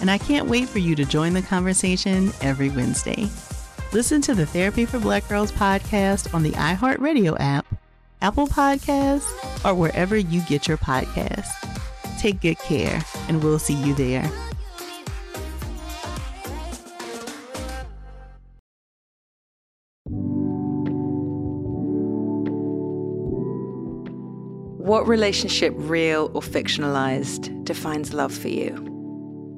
and 0.00 0.10
I 0.10 0.18
can't 0.18 0.48
wait 0.48 0.68
for 0.68 0.78
you 0.78 0.94
to 0.96 1.04
join 1.04 1.34
the 1.34 1.42
conversation 1.42 2.32
every 2.40 2.70
Wednesday. 2.70 3.28
Listen 3.92 4.20
to 4.22 4.34
the 4.34 4.46
Therapy 4.46 4.84
for 4.86 4.98
Black 4.98 5.28
Girls 5.28 5.52
podcast 5.52 6.32
on 6.32 6.42
the 6.42 6.52
iHeartRadio 6.52 7.36
app, 7.40 7.66
Apple 8.22 8.46
Podcasts, 8.46 9.28
or 9.64 9.74
wherever 9.74 10.16
you 10.16 10.40
get 10.42 10.68
your 10.68 10.78
podcasts. 10.78 11.50
Take 12.18 12.40
good 12.40 12.58
care, 12.58 13.02
and 13.28 13.42
we'll 13.42 13.58
see 13.58 13.74
you 13.74 13.94
there. 13.94 14.30
What 24.90 25.06
relationship, 25.06 25.72
real 25.76 26.32
or 26.34 26.42
fictionalized, 26.42 27.64
defines 27.64 28.12
love 28.12 28.32
for 28.32 28.48
you? 28.48 28.89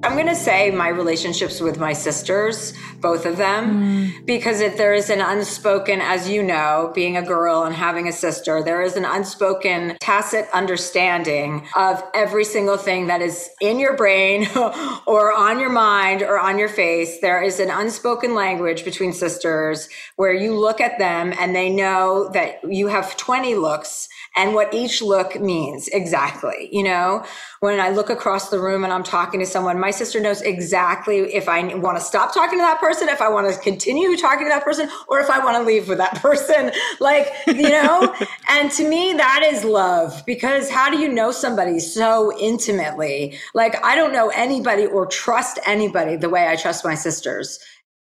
I'm 0.05 0.15
going 0.15 0.27
to 0.27 0.35
say 0.35 0.73
my 0.73 0.89
relationships 0.89 1.61
with 1.61 1.79
my 1.79 1.93
sisters, 1.93 2.75
both 3.01 3.25
of 3.25 3.37
them, 3.37 3.83
mm. 3.83 4.27
because 4.27 4.61
if 4.61 4.77
there 4.77 4.95
is 4.95 5.11
an 5.11 5.21
unspoken, 5.21 6.01
as 6.01 6.29
you 6.29 6.43
know, 6.43 6.91
being 6.93 7.17
a 7.17 7.23
girl 7.23 7.63
and 7.63 7.73
having 7.73 8.09
a 8.09 8.13
sister, 8.13 8.65
there 8.65 8.83
is 8.83 8.97
an 8.97 9.05
unspoken 9.05 9.97
tacit 10.01 10.49
understanding 10.53 11.69
of 11.77 12.03
every 12.15 12.45
single 12.45 12.77
thing 12.77 13.07
that 13.07 13.23
is 13.23 13.49
in 13.61 13.79
your 13.79 13.97
brain 13.97 14.49
or 15.07 15.33
on 15.33 15.61
your 15.61 15.71
mind 15.71 16.23
or 16.23 16.37
on 16.37 16.59
your 16.59 16.69
face. 16.69 17.21
There 17.21 17.41
is 17.41 17.61
an 17.61 17.71
unspoken 17.71 18.35
language 18.35 18.85
between 18.85 19.13
sisters 19.13 19.89
where 20.17 20.35
you 20.35 20.59
look 20.59 20.81
at 20.81 20.99
them 20.99 21.33
and 21.39 21.55
they 21.55 21.71
know 21.71 22.29
that 22.33 22.59
you 22.69 22.89
have 22.89 23.17
20 23.17 23.55
looks 23.55 24.09
and 24.35 24.55
what 24.55 24.73
each 24.73 25.03
look 25.03 25.39
means 25.41 25.89
exactly. 25.89 26.69
You 26.73 26.83
know, 26.83 27.25
when 27.61 27.79
I 27.81 27.91
look 27.91 28.09
across 28.09 28.49
the 28.49 28.59
room 28.59 28.83
and 28.83 28.93
I'm 28.93 29.03
talking 29.03 29.41
to 29.41 29.47
someone, 29.47 29.79
my 29.79 29.91
sister 29.91 30.21
knows 30.21 30.41
exactly 30.41 31.35
if 31.35 31.49
I 31.49 31.63
want 31.75 31.99
to 31.99 32.03
stop 32.03 32.33
talking 32.33 32.59
to 32.59 32.63
that 32.63 32.81
person, 32.81 33.09
if 33.09 33.21
I 33.21 33.29
want 33.29 33.53
to 33.53 33.61
continue 33.61 34.17
talking 34.17 34.47
to 34.47 34.49
that 34.49 34.65
person, 34.65 34.89
or 35.09 35.21
if 35.21 35.29
I 35.29 35.45
want 35.45 35.59
to 35.59 35.63
leave 35.63 35.89
with 35.89 35.99
that 35.99 36.15
person. 36.23 36.73
Like, 36.99 37.29
you 37.47 37.69
know, 37.69 38.15
and 38.49 38.71
to 38.73 38.89
me, 38.89 39.13
that 39.13 39.43
is 39.45 39.65
love 39.65 40.23
because 40.27 40.71
how 40.71 40.91
do 40.91 40.99
you 40.99 41.09
know 41.09 41.31
somebody 41.31 41.79
so 41.79 42.37
intimately? 42.39 43.39
Like, 43.55 43.85
I 43.85 43.95
don't 43.95 44.13
know 44.13 44.31
anybody 44.31 44.87
or 44.87 45.07
trust 45.07 45.59
anybody 45.67 46.17
the 46.17 46.31
way 46.31 46.49
I 46.49 46.57
trust 46.57 46.85
my 46.85 46.95
sisters. 46.95 47.59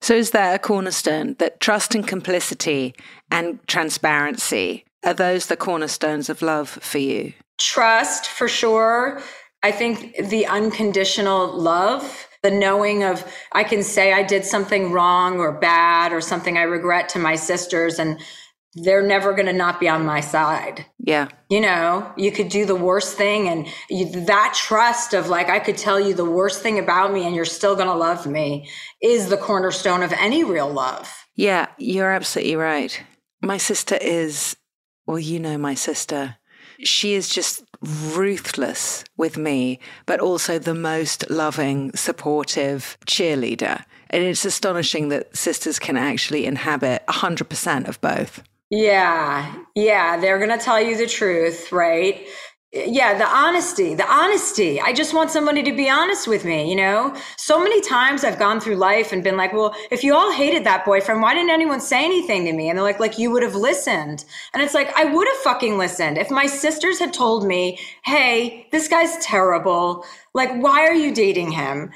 So, 0.01 0.15
is 0.15 0.31
there 0.31 0.55
a 0.55 0.59
cornerstone 0.59 1.35
that 1.39 1.61
trust 1.61 1.95
and 1.95 2.07
complicity 2.07 2.95
and 3.31 3.61
transparency 3.69 4.85
are 5.05 5.15
those 5.15 5.47
the 5.47 5.57
cornerstones 5.57 6.29
of 6.29 6.43
love 6.43 6.69
for 6.69 6.99
you? 6.99 7.33
Trust, 7.59 8.27
for 8.27 8.49
sure. 8.49 9.23
I 9.63 9.71
think 9.71 10.17
the 10.17 10.47
unconditional 10.47 11.53
love, 11.57 12.27
the 12.43 12.51
knowing 12.51 13.05
of 13.05 13.25
I 13.53 13.63
can 13.65 13.83
say 13.83 14.13
I 14.13 14.23
did 14.25 14.45
something 14.45 14.91
wrong 14.91 15.39
or 15.39 15.53
bad 15.53 16.13
or 16.13 16.21
something 16.21 16.59
I 16.59 16.63
regret 16.63 17.09
to 17.11 17.19
my 17.19 17.37
sisters, 17.37 17.99
and 17.99 18.21
they're 18.75 19.07
never 19.07 19.35
going 19.35 19.47
to 19.47 19.53
not 19.53 19.79
be 19.79 19.89
on 19.89 20.05
my 20.05 20.21
side. 20.21 20.87
Yeah. 20.99 21.29
You 21.51 21.61
know, 21.61 22.11
you 22.17 22.33
could 22.33 22.49
do 22.49 22.65
the 22.65 22.75
worst 22.75 23.17
thing, 23.17 23.49
and 23.49 23.69
you, 23.91 24.25
that 24.25 24.55
trust 24.57 25.15
of 25.15 25.29
like, 25.29 25.49
I 25.49 25.59
could 25.59 25.77
tell 25.77 26.01
you 26.01 26.15
the 26.15 26.25
worst 26.25 26.63
thing 26.63 26.79
about 26.79 27.13
me, 27.13 27.27
and 27.27 27.37
you're 27.37 27.45
still 27.45 27.77
going 27.77 27.89
to 27.89 27.95
love 27.95 28.27
me 28.27 28.69
is 29.03 29.29
the 29.29 29.37
cornerstone 29.37 30.03
of 30.03 30.13
any 30.15 30.43
real 30.43 30.73
love. 30.73 31.13
Yeah, 31.37 31.67
you're 31.79 32.11
absolutely 32.11 32.57
right. 32.57 33.01
My 33.43 33.59
sister 33.59 33.99
is, 34.01 34.57
well, 35.13 35.21
you 35.21 35.39
know, 35.39 35.59
my 35.59 35.75
sister. 35.75 36.37
She 36.83 37.13
is 37.13 37.29
just 37.29 37.63
ruthless 38.15 39.05
with 39.19 39.37
me, 39.37 39.79
but 40.07 40.21
also 40.21 40.59
the 40.59 40.75
most 40.75 41.29
loving, 41.29 41.95
supportive 41.95 42.97
cheerleader. 43.07 43.85
And 44.09 44.23
it's 44.23 44.47
astonishing 44.47 45.11
that 45.11 45.37
sisters 45.37 45.79
can 45.79 45.99
actually 45.99 46.47
inhabit 46.47 47.07
100% 47.09 47.89
of 47.89 48.01
both. 48.01 48.43
Yeah, 48.71 49.55
yeah, 49.75 50.19
they're 50.19 50.39
going 50.39 50.59
to 50.59 50.65
tell 50.65 50.81
you 50.81 50.97
the 50.97 51.07
truth, 51.07 51.71
right? 51.73 52.27
Yeah, 52.75 53.19
the 53.19 53.27
honesty, 53.27 53.95
the 53.95 54.11
honesty. 54.11 54.81
I 54.81 54.95
just 54.95 55.13
want 55.13 55.31
somebody 55.31 55.63
to 55.63 55.73
be 55.77 55.91
honest 55.91 56.27
with 56.27 56.47
me, 56.47 56.71
you 56.71 56.75
know? 56.75 57.15
So 57.37 57.63
many 57.63 57.83
times 57.83 58.25
I've 58.25 58.39
gone 58.39 58.61
through 58.61 58.77
life 58.77 59.13
and 59.13 59.23
been 59.23 59.37
like, 59.37 59.53
well, 59.53 59.75
if 59.91 60.03
you 60.03 60.15
all 60.15 60.33
hated 60.33 60.65
that 60.65 60.87
boyfriend, 60.87 61.21
why 61.21 61.35
didn't 61.35 61.51
anyone 61.51 61.81
say 61.81 62.03
anything 62.03 62.47
to 62.47 62.53
me? 62.55 62.71
And 62.71 62.79
they're 62.79 62.83
like, 62.83 62.99
like 62.99 63.19
you 63.19 63.31
would 63.31 63.43
have 63.43 63.55
listened. 63.55 64.25
And 64.55 64.63
it's 64.63 64.73
like, 64.73 64.91
I 64.97 65.05
would 65.05 65.29
have 65.29 65.37
fucking 65.39 65.77
listened. 65.77 66.17
If 66.17 66.31
my 66.31 66.47
sisters 66.47 66.99
had 66.99 67.13
told 67.13 67.47
me, 67.47 67.79
hey, 68.05 68.67
this 68.73 68.89
guy's 68.89 69.19
terrible, 69.19 70.07
like, 70.33 70.51
why 70.55 70.87
are 70.87 70.95
you 70.95 71.13
dating 71.13 71.51
him? 71.51 71.91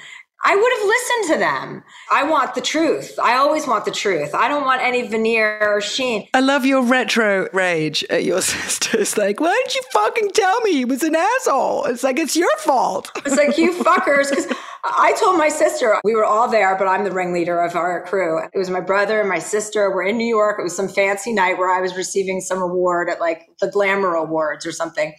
I 0.44 0.54
would 0.54 0.72
have 0.78 0.86
listened 0.86 1.34
to 1.34 1.38
them. 1.38 1.84
I 2.12 2.22
want 2.24 2.54
the 2.54 2.60
truth. 2.60 3.18
I 3.20 3.36
always 3.36 3.66
want 3.66 3.84
the 3.84 3.90
truth. 3.90 4.34
I 4.34 4.48
don't 4.48 4.64
want 4.64 4.82
any 4.82 5.06
veneer 5.06 5.58
or 5.60 5.80
sheen. 5.80 6.28
I 6.34 6.40
love 6.40 6.64
your 6.66 6.82
retro 6.82 7.48
rage 7.52 8.04
at 8.10 8.24
your 8.24 8.40
sisters. 8.42 9.16
Like, 9.16 9.40
why 9.40 9.52
didn't 9.64 9.74
you 9.74 9.82
fucking 9.92 10.30
tell 10.30 10.60
me 10.60 10.72
he 10.72 10.84
was 10.84 11.02
an 11.02 11.16
asshole? 11.16 11.86
It's 11.86 12.04
like, 12.04 12.18
it's 12.18 12.36
your 12.36 12.54
fault. 12.58 13.10
It's 13.24 13.36
like, 13.36 13.58
you 13.58 13.72
fuckers. 13.82 14.30
Because 14.30 14.46
I 14.84 15.14
told 15.18 15.38
my 15.38 15.48
sister, 15.48 15.98
we 16.04 16.14
were 16.14 16.24
all 16.24 16.48
there, 16.48 16.76
but 16.76 16.86
I'm 16.86 17.04
the 17.04 17.12
ringleader 17.12 17.60
of 17.60 17.74
our 17.74 18.04
crew. 18.04 18.38
It 18.52 18.58
was 18.58 18.70
my 18.70 18.80
brother 18.80 19.20
and 19.20 19.28
my 19.28 19.40
sister. 19.40 19.92
We're 19.92 20.06
in 20.06 20.18
New 20.18 20.28
York. 20.28 20.58
It 20.60 20.62
was 20.62 20.76
some 20.76 20.88
fancy 20.88 21.32
night 21.32 21.58
where 21.58 21.74
I 21.74 21.80
was 21.80 21.96
receiving 21.96 22.40
some 22.40 22.62
award 22.62 23.08
at 23.08 23.20
like 23.20 23.48
the 23.60 23.68
Glamour 23.68 24.14
Awards 24.14 24.66
or 24.66 24.72
something. 24.72 25.14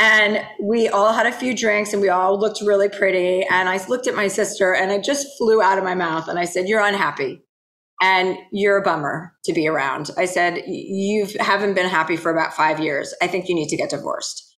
And 0.00 0.44
we 0.60 0.88
all 0.88 1.12
had 1.12 1.26
a 1.26 1.32
few 1.32 1.56
drinks 1.56 1.92
and 1.92 2.02
we 2.02 2.08
all 2.08 2.38
looked 2.38 2.60
really 2.60 2.88
pretty. 2.88 3.44
And 3.50 3.68
I 3.68 3.84
looked 3.86 4.06
at 4.06 4.14
my 4.14 4.28
sister 4.28 4.74
and 4.74 4.90
it 4.90 5.04
just 5.04 5.26
flew 5.38 5.62
out 5.62 5.78
of 5.78 5.84
my 5.84 5.94
mouth. 5.94 6.28
And 6.28 6.38
I 6.38 6.44
said, 6.46 6.68
You're 6.68 6.84
unhappy 6.84 7.42
and 8.02 8.36
you're 8.52 8.76
a 8.76 8.82
bummer 8.82 9.32
to 9.44 9.52
be 9.52 9.68
around. 9.68 10.10
I 10.16 10.24
said, 10.24 10.62
You 10.66 11.28
haven't 11.38 11.74
been 11.74 11.88
happy 11.88 12.16
for 12.16 12.32
about 12.32 12.54
five 12.54 12.80
years. 12.80 13.14
I 13.22 13.28
think 13.28 13.48
you 13.48 13.54
need 13.54 13.68
to 13.68 13.76
get 13.76 13.90
divorced. 13.90 14.56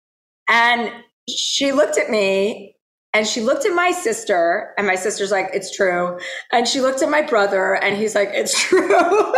And 0.48 0.90
she 1.28 1.72
looked 1.72 1.98
at 1.98 2.08
me 2.08 2.76
and 3.12 3.26
she 3.26 3.40
looked 3.40 3.64
at 3.64 3.74
my 3.74 3.92
sister, 3.92 4.74
and 4.76 4.86
my 4.86 4.94
sister's 4.94 5.30
like, 5.30 5.48
It's 5.54 5.74
true. 5.74 6.18
And 6.52 6.68
she 6.68 6.82
looked 6.82 7.00
at 7.00 7.08
my 7.08 7.22
brother, 7.22 7.74
and 7.74 7.96
he's 7.96 8.14
like, 8.14 8.28
It's 8.32 8.60
true. 8.62 9.34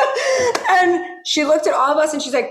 and 0.69 1.05
she 1.25 1.45
looked 1.45 1.69
at 1.69 1.75
all 1.75 1.93
of 1.93 1.99
us, 1.99 2.13
and 2.13 2.21
she's 2.21 2.35
like, 2.35 2.51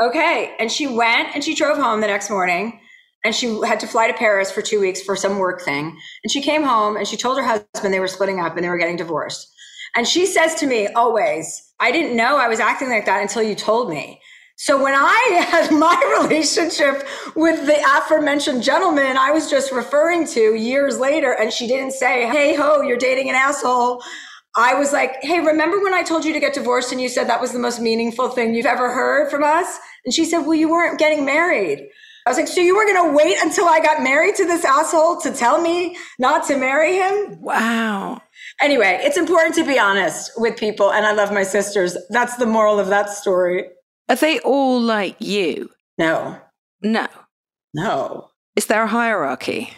Okay. 0.00 0.54
And 0.58 0.70
she 0.70 0.86
went 0.86 1.34
and 1.34 1.42
she 1.42 1.54
drove 1.54 1.76
home 1.76 2.00
the 2.00 2.06
next 2.06 2.30
morning 2.30 2.80
and 3.24 3.34
she 3.34 3.60
had 3.66 3.80
to 3.80 3.86
fly 3.86 4.06
to 4.06 4.14
Paris 4.14 4.50
for 4.50 4.62
two 4.62 4.80
weeks 4.80 5.02
for 5.02 5.16
some 5.16 5.38
work 5.38 5.62
thing. 5.62 5.98
And 6.22 6.30
she 6.30 6.40
came 6.40 6.62
home 6.62 6.96
and 6.96 7.06
she 7.06 7.16
told 7.16 7.36
her 7.38 7.44
husband 7.44 7.92
they 7.92 8.00
were 8.00 8.08
splitting 8.08 8.40
up 8.40 8.56
and 8.56 8.64
they 8.64 8.68
were 8.68 8.78
getting 8.78 8.96
divorced. 8.96 9.52
And 9.96 10.06
she 10.06 10.26
says 10.26 10.54
to 10.56 10.66
me 10.66 10.86
always, 10.88 11.72
I 11.80 11.90
didn't 11.90 12.16
know 12.16 12.36
I 12.36 12.48
was 12.48 12.60
acting 12.60 12.90
like 12.90 13.06
that 13.06 13.20
until 13.20 13.42
you 13.42 13.54
told 13.54 13.90
me. 13.90 14.20
So 14.56 14.80
when 14.82 14.94
I 14.94 15.46
had 15.50 15.72
my 15.72 16.18
relationship 16.20 17.06
with 17.34 17.66
the 17.66 17.78
aforementioned 17.96 18.62
gentleman 18.62 19.16
I 19.16 19.30
was 19.30 19.50
just 19.50 19.72
referring 19.72 20.26
to 20.28 20.54
years 20.54 20.98
later, 20.98 21.32
and 21.32 21.52
she 21.52 21.66
didn't 21.66 21.92
say, 21.92 22.28
Hey 22.28 22.54
ho, 22.54 22.82
you're 22.82 22.96
dating 22.96 23.30
an 23.30 23.34
asshole. 23.34 24.02
I 24.56 24.74
was 24.74 24.92
like, 24.92 25.16
Hey, 25.22 25.40
remember 25.40 25.82
when 25.82 25.94
I 25.94 26.02
told 26.02 26.24
you 26.24 26.32
to 26.32 26.40
get 26.40 26.54
divorced 26.54 26.92
and 26.92 27.00
you 27.00 27.08
said 27.08 27.28
that 27.28 27.40
was 27.40 27.52
the 27.52 27.58
most 27.58 27.80
meaningful 27.80 28.28
thing 28.30 28.54
you've 28.54 28.66
ever 28.66 28.92
heard 28.92 29.30
from 29.30 29.44
us? 29.44 29.78
And 30.04 30.14
she 30.14 30.24
said, 30.24 30.40
Well, 30.40 30.54
you 30.54 30.70
weren't 30.70 30.98
getting 30.98 31.24
married. 31.24 31.88
I 32.26 32.30
was 32.30 32.36
like, 32.36 32.48
So 32.48 32.60
you 32.60 32.76
were 32.76 32.84
going 32.84 33.10
to 33.10 33.16
wait 33.16 33.36
until 33.42 33.66
I 33.66 33.80
got 33.80 34.02
married 34.02 34.34
to 34.36 34.44
this 34.44 34.64
asshole 34.64 35.20
to 35.20 35.32
tell 35.32 35.60
me 35.60 35.96
not 36.18 36.46
to 36.48 36.56
marry 36.56 36.96
him? 36.96 37.40
Wow. 37.40 38.20
Anyway, 38.60 38.98
it's 39.02 39.16
important 39.16 39.54
to 39.56 39.64
be 39.64 39.78
honest 39.78 40.32
with 40.36 40.56
people. 40.58 40.92
And 40.92 41.06
I 41.06 41.12
love 41.12 41.32
my 41.32 41.42
sisters. 41.42 41.96
That's 42.10 42.36
the 42.36 42.46
moral 42.46 42.78
of 42.78 42.88
that 42.88 43.10
story. 43.10 43.64
Are 44.08 44.16
they 44.16 44.40
all 44.40 44.80
like 44.80 45.16
you? 45.20 45.70
No. 45.98 46.40
No. 46.82 47.06
No. 47.74 48.30
Is 48.56 48.66
there 48.66 48.84
a 48.84 48.88
hierarchy? 48.88 49.70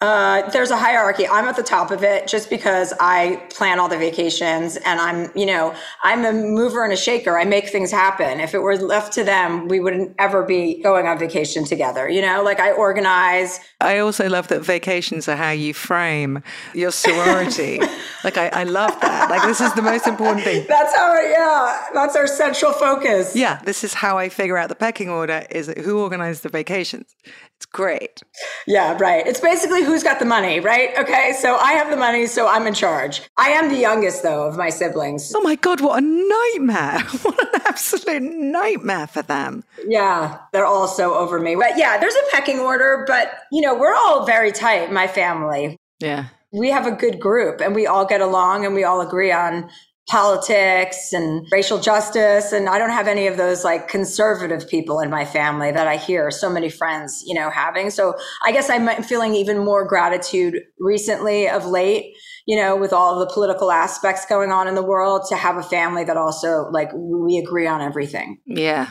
Uh, 0.00 0.48
there's 0.50 0.70
a 0.70 0.76
hierarchy. 0.76 1.26
I'm 1.26 1.46
at 1.46 1.56
the 1.56 1.62
top 1.64 1.90
of 1.90 2.04
it 2.04 2.28
just 2.28 2.48
because 2.50 2.94
I 3.00 3.42
plan 3.50 3.80
all 3.80 3.88
the 3.88 3.98
vacations 3.98 4.76
and 4.76 5.00
I'm, 5.00 5.28
you 5.36 5.44
know, 5.44 5.74
I'm 6.04 6.24
a 6.24 6.32
mover 6.32 6.84
and 6.84 6.92
a 6.92 6.96
shaker. 6.96 7.36
I 7.36 7.44
make 7.44 7.68
things 7.68 7.90
happen. 7.90 8.38
If 8.38 8.54
it 8.54 8.60
were 8.60 8.76
left 8.76 9.12
to 9.14 9.24
them, 9.24 9.66
we 9.66 9.80
wouldn't 9.80 10.14
ever 10.20 10.44
be 10.44 10.80
going 10.80 11.08
on 11.08 11.18
vacation 11.18 11.64
together. 11.64 12.08
You 12.08 12.22
know, 12.22 12.44
like 12.44 12.60
I 12.60 12.70
organize. 12.70 13.58
I 13.80 13.98
also 13.98 14.28
love 14.28 14.46
that 14.48 14.60
vacations 14.60 15.28
are 15.28 15.34
how 15.34 15.50
you 15.50 15.74
frame 15.74 16.44
your 16.74 16.92
sorority. 16.92 17.80
like 18.22 18.38
I, 18.38 18.50
I 18.50 18.62
love 18.62 19.00
that. 19.00 19.30
Like 19.30 19.42
this 19.42 19.60
is 19.60 19.74
the 19.74 19.82
most 19.82 20.06
important 20.06 20.44
thing. 20.44 20.64
That's 20.68 20.96
how, 20.96 21.12
yeah, 21.20 21.86
that's 21.92 22.14
our 22.14 22.28
central 22.28 22.70
focus. 22.70 23.34
Yeah, 23.34 23.60
this 23.64 23.82
is 23.82 23.94
how 23.94 24.16
I 24.16 24.28
figure 24.28 24.58
out 24.58 24.68
the 24.68 24.76
pecking 24.76 25.08
order 25.08 25.44
is 25.50 25.66
who 25.66 26.00
organized 26.00 26.44
the 26.44 26.50
vacations. 26.50 27.16
It's 27.58 27.66
great. 27.66 28.22
Yeah, 28.68 28.96
right. 29.00 29.26
It's 29.26 29.40
basically 29.40 29.82
who's 29.82 30.04
got 30.04 30.20
the 30.20 30.24
money, 30.24 30.60
right? 30.60 30.96
Okay, 30.96 31.32
so 31.40 31.56
I 31.56 31.72
have 31.72 31.90
the 31.90 31.96
money, 31.96 32.26
so 32.26 32.46
I'm 32.46 32.68
in 32.68 32.74
charge. 32.74 33.22
I 33.36 33.48
am 33.48 33.68
the 33.68 33.76
youngest, 33.76 34.22
though, 34.22 34.46
of 34.46 34.56
my 34.56 34.70
siblings. 34.70 35.32
Oh 35.34 35.40
my 35.40 35.56
God, 35.56 35.80
what 35.80 36.00
a 36.00 36.06
nightmare. 36.06 37.00
What 37.22 37.54
an 37.54 37.62
absolute 37.66 38.22
nightmare 38.22 39.08
for 39.08 39.22
them. 39.22 39.64
Yeah, 39.84 40.38
they're 40.52 40.64
all 40.64 40.86
so 40.86 41.14
over 41.14 41.40
me. 41.40 41.56
But 41.56 41.76
yeah, 41.76 41.98
there's 41.98 42.14
a 42.14 42.30
pecking 42.30 42.60
order, 42.60 43.04
but 43.08 43.40
you 43.50 43.60
know, 43.60 43.76
we're 43.76 43.94
all 43.94 44.24
very 44.24 44.52
tight, 44.52 44.92
my 44.92 45.08
family. 45.08 45.76
Yeah. 45.98 46.26
We 46.52 46.70
have 46.70 46.86
a 46.86 46.92
good 46.92 47.18
group 47.18 47.60
and 47.60 47.74
we 47.74 47.86
all 47.88 48.06
get 48.06 48.20
along 48.20 48.64
and 48.64 48.74
we 48.74 48.84
all 48.84 49.00
agree 49.00 49.32
on 49.32 49.68
politics 50.08 51.12
and 51.12 51.46
racial 51.52 51.78
justice. 51.78 52.52
And 52.52 52.68
i 52.68 52.78
don't 52.78 52.90
have 52.90 53.06
any 53.06 53.26
of 53.26 53.36
those 53.36 53.62
like 53.62 53.88
conservative 53.88 54.68
people 54.68 55.00
in 55.00 55.10
my 55.10 55.24
family 55.24 55.70
that 55.70 55.86
i 55.86 55.96
hear 55.96 56.30
so 56.30 56.50
many 56.50 56.70
friends 56.70 57.22
you 57.26 57.34
know 57.34 57.50
having. 57.50 57.90
So 57.90 58.14
i 58.44 58.50
guess 58.50 58.70
i'm 58.70 59.02
feeling 59.02 59.34
even 59.34 59.58
more 59.58 59.86
gratitude 59.86 60.62
recently 60.78 61.48
of 61.48 61.66
late 61.66 62.14
you 62.46 62.56
know 62.56 62.76
with 62.76 62.92
all 62.92 63.18
the 63.18 63.26
political 63.26 63.70
aspects 63.70 64.24
going 64.26 64.50
on 64.50 64.66
in 64.66 64.74
the 64.74 64.82
world 64.82 65.22
to 65.28 65.36
have 65.36 65.56
a 65.56 65.62
family 65.62 66.04
that 66.04 66.16
also 66.16 66.68
like 66.70 66.90
we 66.94 67.38
agree 67.38 67.66
on 67.66 67.80
everything. 67.80 68.38
Yeah. 68.46 68.90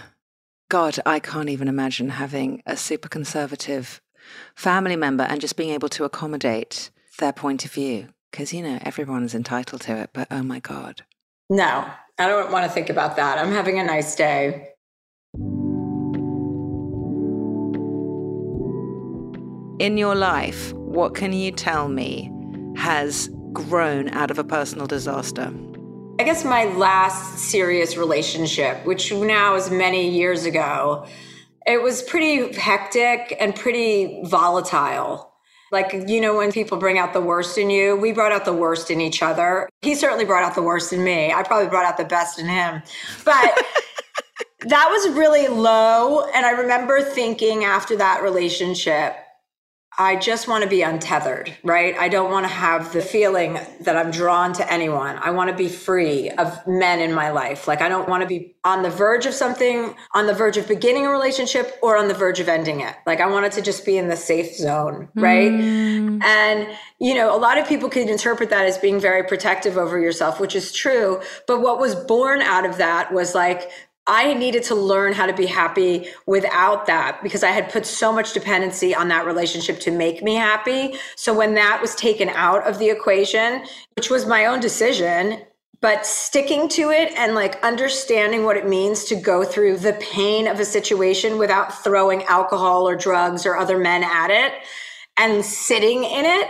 God 0.69 0.99
i 1.06 1.19
can't 1.19 1.49
even 1.49 1.67
imagine 1.67 2.10
having 2.10 2.62
a 2.65 2.77
super 2.77 3.10
conservative 3.10 4.01
family 4.56 4.95
member 4.95 5.23
and 5.23 5.41
just 5.41 5.56
being 5.56 5.71
able 5.71 5.89
to 5.89 6.03
accommodate 6.03 6.91
their 7.19 7.34
point 7.34 7.65
of 7.65 7.71
view 7.71 8.10
because 8.31 8.53
you 8.53 8.61
know 8.61 8.77
everyone 8.81 9.23
is 9.23 9.33
entitled 9.35 9.81
to 9.81 9.95
it 9.95 10.09
but 10.13 10.27
oh 10.31 10.43
my 10.43 10.59
god. 10.59 11.03
No 11.49 11.85
i 12.19 12.27
don't 12.27 12.51
want 12.51 12.65
to 12.65 12.71
think 12.71 12.89
about 12.89 13.15
that. 13.15 13.37
I'm 13.37 13.51
having 13.51 13.79
a 13.79 13.83
nice 13.83 14.15
day. 14.15 14.69
In 19.79 19.97
your 19.97 20.15
life 20.15 20.73
what 20.73 21.13
can 21.15 21.33
you 21.33 21.51
tell 21.51 21.87
me 21.89 22.31
has 22.75 23.29
grown 23.53 24.09
out 24.09 24.31
of 24.31 24.39
a 24.39 24.43
personal 24.43 24.87
disaster? 24.87 25.53
I 26.19 26.23
guess 26.23 26.43
my 26.43 26.65
last 26.75 27.37
serious 27.37 27.95
relationship 27.97 28.85
which 28.85 29.11
now 29.11 29.55
is 29.55 29.69
many 29.69 30.09
years 30.09 30.45
ago 30.45 31.05
It 31.67 31.83
was 31.83 32.01
pretty 32.01 32.53
hectic 32.57 33.35
and 33.41 33.53
pretty 33.53 34.21
volatile. 34.23 35.26
Like, 35.71 35.93
you 36.08 36.21
know, 36.21 36.38
when 36.38 36.51
people 36.51 36.77
bring 36.77 36.97
out 36.97 37.13
the 37.13 37.21
worst 37.21 37.58
in 37.58 37.69
you, 37.69 37.95
we 37.95 38.12
brought 38.12 38.32
out 38.32 38.45
the 38.45 38.53
worst 38.53 38.89
in 38.89 39.01
each 39.01 39.21
other. 39.21 39.69
He 39.82 39.95
certainly 39.95 40.25
brought 40.25 40.43
out 40.43 40.56
the 40.56 40.62
worst 40.62 40.93
in 40.93 41.03
me. 41.03 41.34
I 41.34 41.43
probably 41.43 41.67
brought 41.67 41.86
out 41.86 41.97
the 41.97 42.06
best 42.06 42.39
in 42.39 42.47
him. 42.47 42.82
But 43.25 43.65
that 44.62 44.88
was 44.89 45.15
really 45.15 45.47
low. 45.47 46.25
And 46.34 46.45
I 46.45 46.51
remember 46.51 47.01
thinking 47.01 47.63
after 47.63 47.95
that 47.97 48.23
relationship, 48.23 49.15
I 49.99 50.15
just 50.15 50.47
want 50.47 50.63
to 50.63 50.69
be 50.69 50.83
untethered, 50.83 51.57
right? 51.63 51.95
I 51.97 52.07
don't 52.07 52.29
want 52.29 52.43
to 52.43 52.51
have 52.51 52.93
the 52.93 53.01
feeling 53.01 53.60
that 53.81 53.97
I'm 53.97 54.12
drawn 54.12 54.53
to 54.53 54.71
anyone. 54.71 55.17
I 55.17 55.31
want 55.31 55.49
to 55.49 55.55
be 55.55 55.67
free 55.67 56.29
of 56.29 56.67
men 56.67 56.99
in 56.99 57.13
my 57.13 57.31
life. 57.31 57.67
Like, 57.67 57.81
I 57.81 57.89
don't 57.89 58.07
want 58.07 58.21
to 58.21 58.27
be 58.27 58.55
on 58.63 58.83
the 58.83 58.91
verge 58.91 59.25
of 59.25 59.33
something, 59.33 59.95
on 60.13 60.27
the 60.27 60.36
verge 60.36 60.55
of 60.57 60.67
beginning 60.67 61.07
a 61.07 61.10
relationship 61.10 61.79
or 61.81 61.97
on 61.97 62.10
the 62.10 62.13
verge 62.13 62.39
of 62.39 62.47
ending 62.47 62.81
it. 62.81 62.95
Like, 63.07 63.21
I 63.21 63.27
wanted 63.27 63.53
to 63.53 63.62
just 63.63 63.86
be 63.88 63.97
in 63.97 64.07
the 64.07 64.15
safe 64.15 64.55
zone, 64.55 65.10
right? 65.15 65.51
Mm. 65.51 66.23
And, 66.23 66.67
you 66.99 67.15
know, 67.15 67.36
a 67.36 67.39
lot 67.39 67.57
of 67.57 67.67
people 67.67 67.89
could 67.89 68.07
interpret 68.07 68.51
that 68.51 68.67
as 68.67 68.77
being 68.77 68.99
very 68.99 69.23
protective 69.23 69.77
over 69.77 69.99
yourself, 69.99 70.39
which 70.39 70.55
is 70.55 70.71
true. 70.71 71.21
But 71.47 71.62
what 71.62 71.79
was 71.79 71.95
born 71.95 72.41
out 72.41 72.67
of 72.67 72.77
that 72.77 73.12
was 73.12 73.33
like 73.33 73.71
I 74.08 74.34
needed 74.34 74.63
to 74.63 74.76
learn 74.76 75.12
how 75.13 75.26
to 75.26 75.34
be 75.34 75.46
happy 75.46 76.08
without 76.26 76.86
that 76.86 77.22
because 77.22 77.43
I 77.43 77.52
had 77.52 77.70
put 77.70 77.86
so 77.86 78.12
much 78.13 78.34
dependency 78.34 78.96
on 78.96 79.10
that 79.10 79.26
relationship 79.26 79.80
to 79.82 79.91
make 79.91 80.24
me 80.24 80.36
happy. 80.36 80.96
So 81.15 81.34
when 81.34 81.56
that 81.56 81.80
was 81.82 81.93
taken 81.96 82.30
out 82.30 82.65
of 82.65 82.80
the 82.80 82.89
equation, 82.89 83.65
which 83.96 84.10
was 84.10 84.26
my 84.26 84.46
own 84.46 84.62
decision, 84.62 85.41
but 85.82 86.06
sticking 86.06 86.70
to 86.70 86.89
it 86.89 87.12
and 87.17 87.36
like 87.36 87.62
understanding 87.63 88.43
what 88.43 88.58
it 88.58 88.67
means 88.67 89.04
to 89.06 89.15
go 89.15 89.43
through 89.43 89.78
the 89.78 89.93
pain 89.93 90.48
of 90.48 90.60
a 90.60 90.65
situation 90.65 91.38
without 91.38 91.84
throwing 91.84 92.24
alcohol 92.24 92.88
or 92.88 92.96
drugs 92.96 93.46
or 93.46 93.58
other 93.58 93.78
men 93.78 94.04
at 94.04 94.30
it 94.32 94.54
and 95.17 95.43
sitting 95.43 96.04
in 96.04 96.26
it 96.26 96.50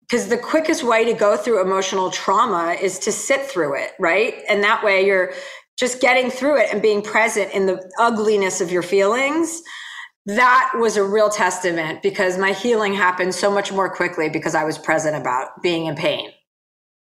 because 0.00 0.28
the 0.28 0.36
quickest 0.36 0.84
way 0.84 1.04
to 1.04 1.14
go 1.14 1.36
through 1.36 1.60
emotional 1.60 2.10
trauma 2.10 2.76
is 2.80 2.98
to 2.98 3.10
sit 3.10 3.42
through 3.42 3.74
it 3.74 3.92
right 3.98 4.42
and 4.48 4.62
that 4.62 4.84
way 4.84 5.04
you're 5.04 5.32
just 5.78 6.00
getting 6.00 6.30
through 6.30 6.58
it 6.58 6.72
and 6.72 6.80
being 6.80 7.02
present 7.02 7.52
in 7.52 7.66
the 7.66 7.90
ugliness 7.98 8.60
of 8.60 8.70
your 8.70 8.82
feelings 8.82 9.62
that 10.26 10.72
was 10.76 10.96
a 10.96 11.04
real 11.04 11.30
testament 11.30 12.02
because 12.02 12.36
my 12.36 12.52
healing 12.52 12.94
happened 12.94 13.34
so 13.34 13.50
much 13.50 13.72
more 13.72 13.88
quickly 13.88 14.28
because 14.28 14.56
I 14.56 14.64
was 14.64 14.76
present 14.76 15.16
about 15.16 15.62
being 15.62 15.86
in 15.86 15.94
pain. 15.94 16.30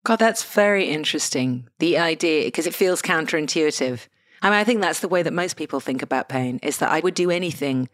God, 0.04 0.20
that's 0.20 0.44
very 0.44 0.84
interesting. 0.84 1.68
The 1.80 1.98
idea, 1.98 2.46
because 2.46 2.68
it 2.68 2.74
feels 2.74 3.02
counterintuitive. 3.02 4.06
I 4.42 4.48
mean, 4.48 4.58
I 4.58 4.64
think 4.64 4.80
that's 4.80 5.00
the 5.00 5.08
way 5.08 5.22
that 5.22 5.32
most 5.32 5.56
people 5.56 5.80
think 5.80 6.02
about 6.02 6.28
pain 6.28 6.60
is 6.62 6.78
that 6.78 6.90
I 6.90 7.00
would 7.00 7.14
do 7.14 7.30
anything 7.30 7.88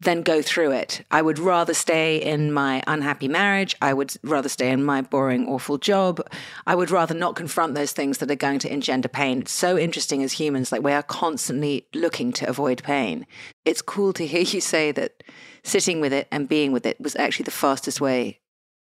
than 0.00 0.22
go 0.22 0.40
through 0.40 0.72
it. 0.72 1.04
I 1.10 1.20
would 1.20 1.38
rather 1.38 1.74
stay 1.74 2.16
in 2.16 2.52
my 2.52 2.82
unhappy 2.86 3.28
marriage. 3.28 3.76
I 3.82 3.92
would 3.92 4.14
rather 4.22 4.48
stay 4.48 4.70
in 4.70 4.82
my 4.82 5.02
boring, 5.02 5.46
awful 5.46 5.76
job. 5.76 6.26
I 6.66 6.74
would 6.74 6.90
rather 6.90 7.14
not 7.14 7.36
confront 7.36 7.74
those 7.74 7.92
things 7.92 8.18
that 8.18 8.30
are 8.30 8.36
going 8.36 8.60
to 8.60 8.72
engender 8.72 9.08
pain. 9.08 9.40
It's 9.40 9.52
so 9.52 9.76
interesting 9.76 10.22
as 10.22 10.32
humans, 10.32 10.72
like 10.72 10.82
we 10.82 10.92
are 10.92 11.02
constantly 11.02 11.86
looking 11.94 12.32
to 12.32 12.48
avoid 12.48 12.82
pain. 12.82 13.26
It's 13.64 13.82
cool 13.82 14.12
to 14.14 14.26
hear 14.26 14.40
you 14.42 14.60
say 14.60 14.90
that 14.92 15.22
sitting 15.64 16.00
with 16.00 16.12
it 16.12 16.28
and 16.32 16.48
being 16.48 16.72
with 16.72 16.86
it 16.86 16.98
was 17.00 17.14
actually 17.16 17.44
the 17.44 17.50
fastest 17.50 18.00
way 18.00 18.40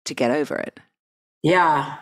to 0.06 0.14
get 0.14 0.30
over 0.30 0.56
it. 0.56 0.80
Yeah. 1.42 1.98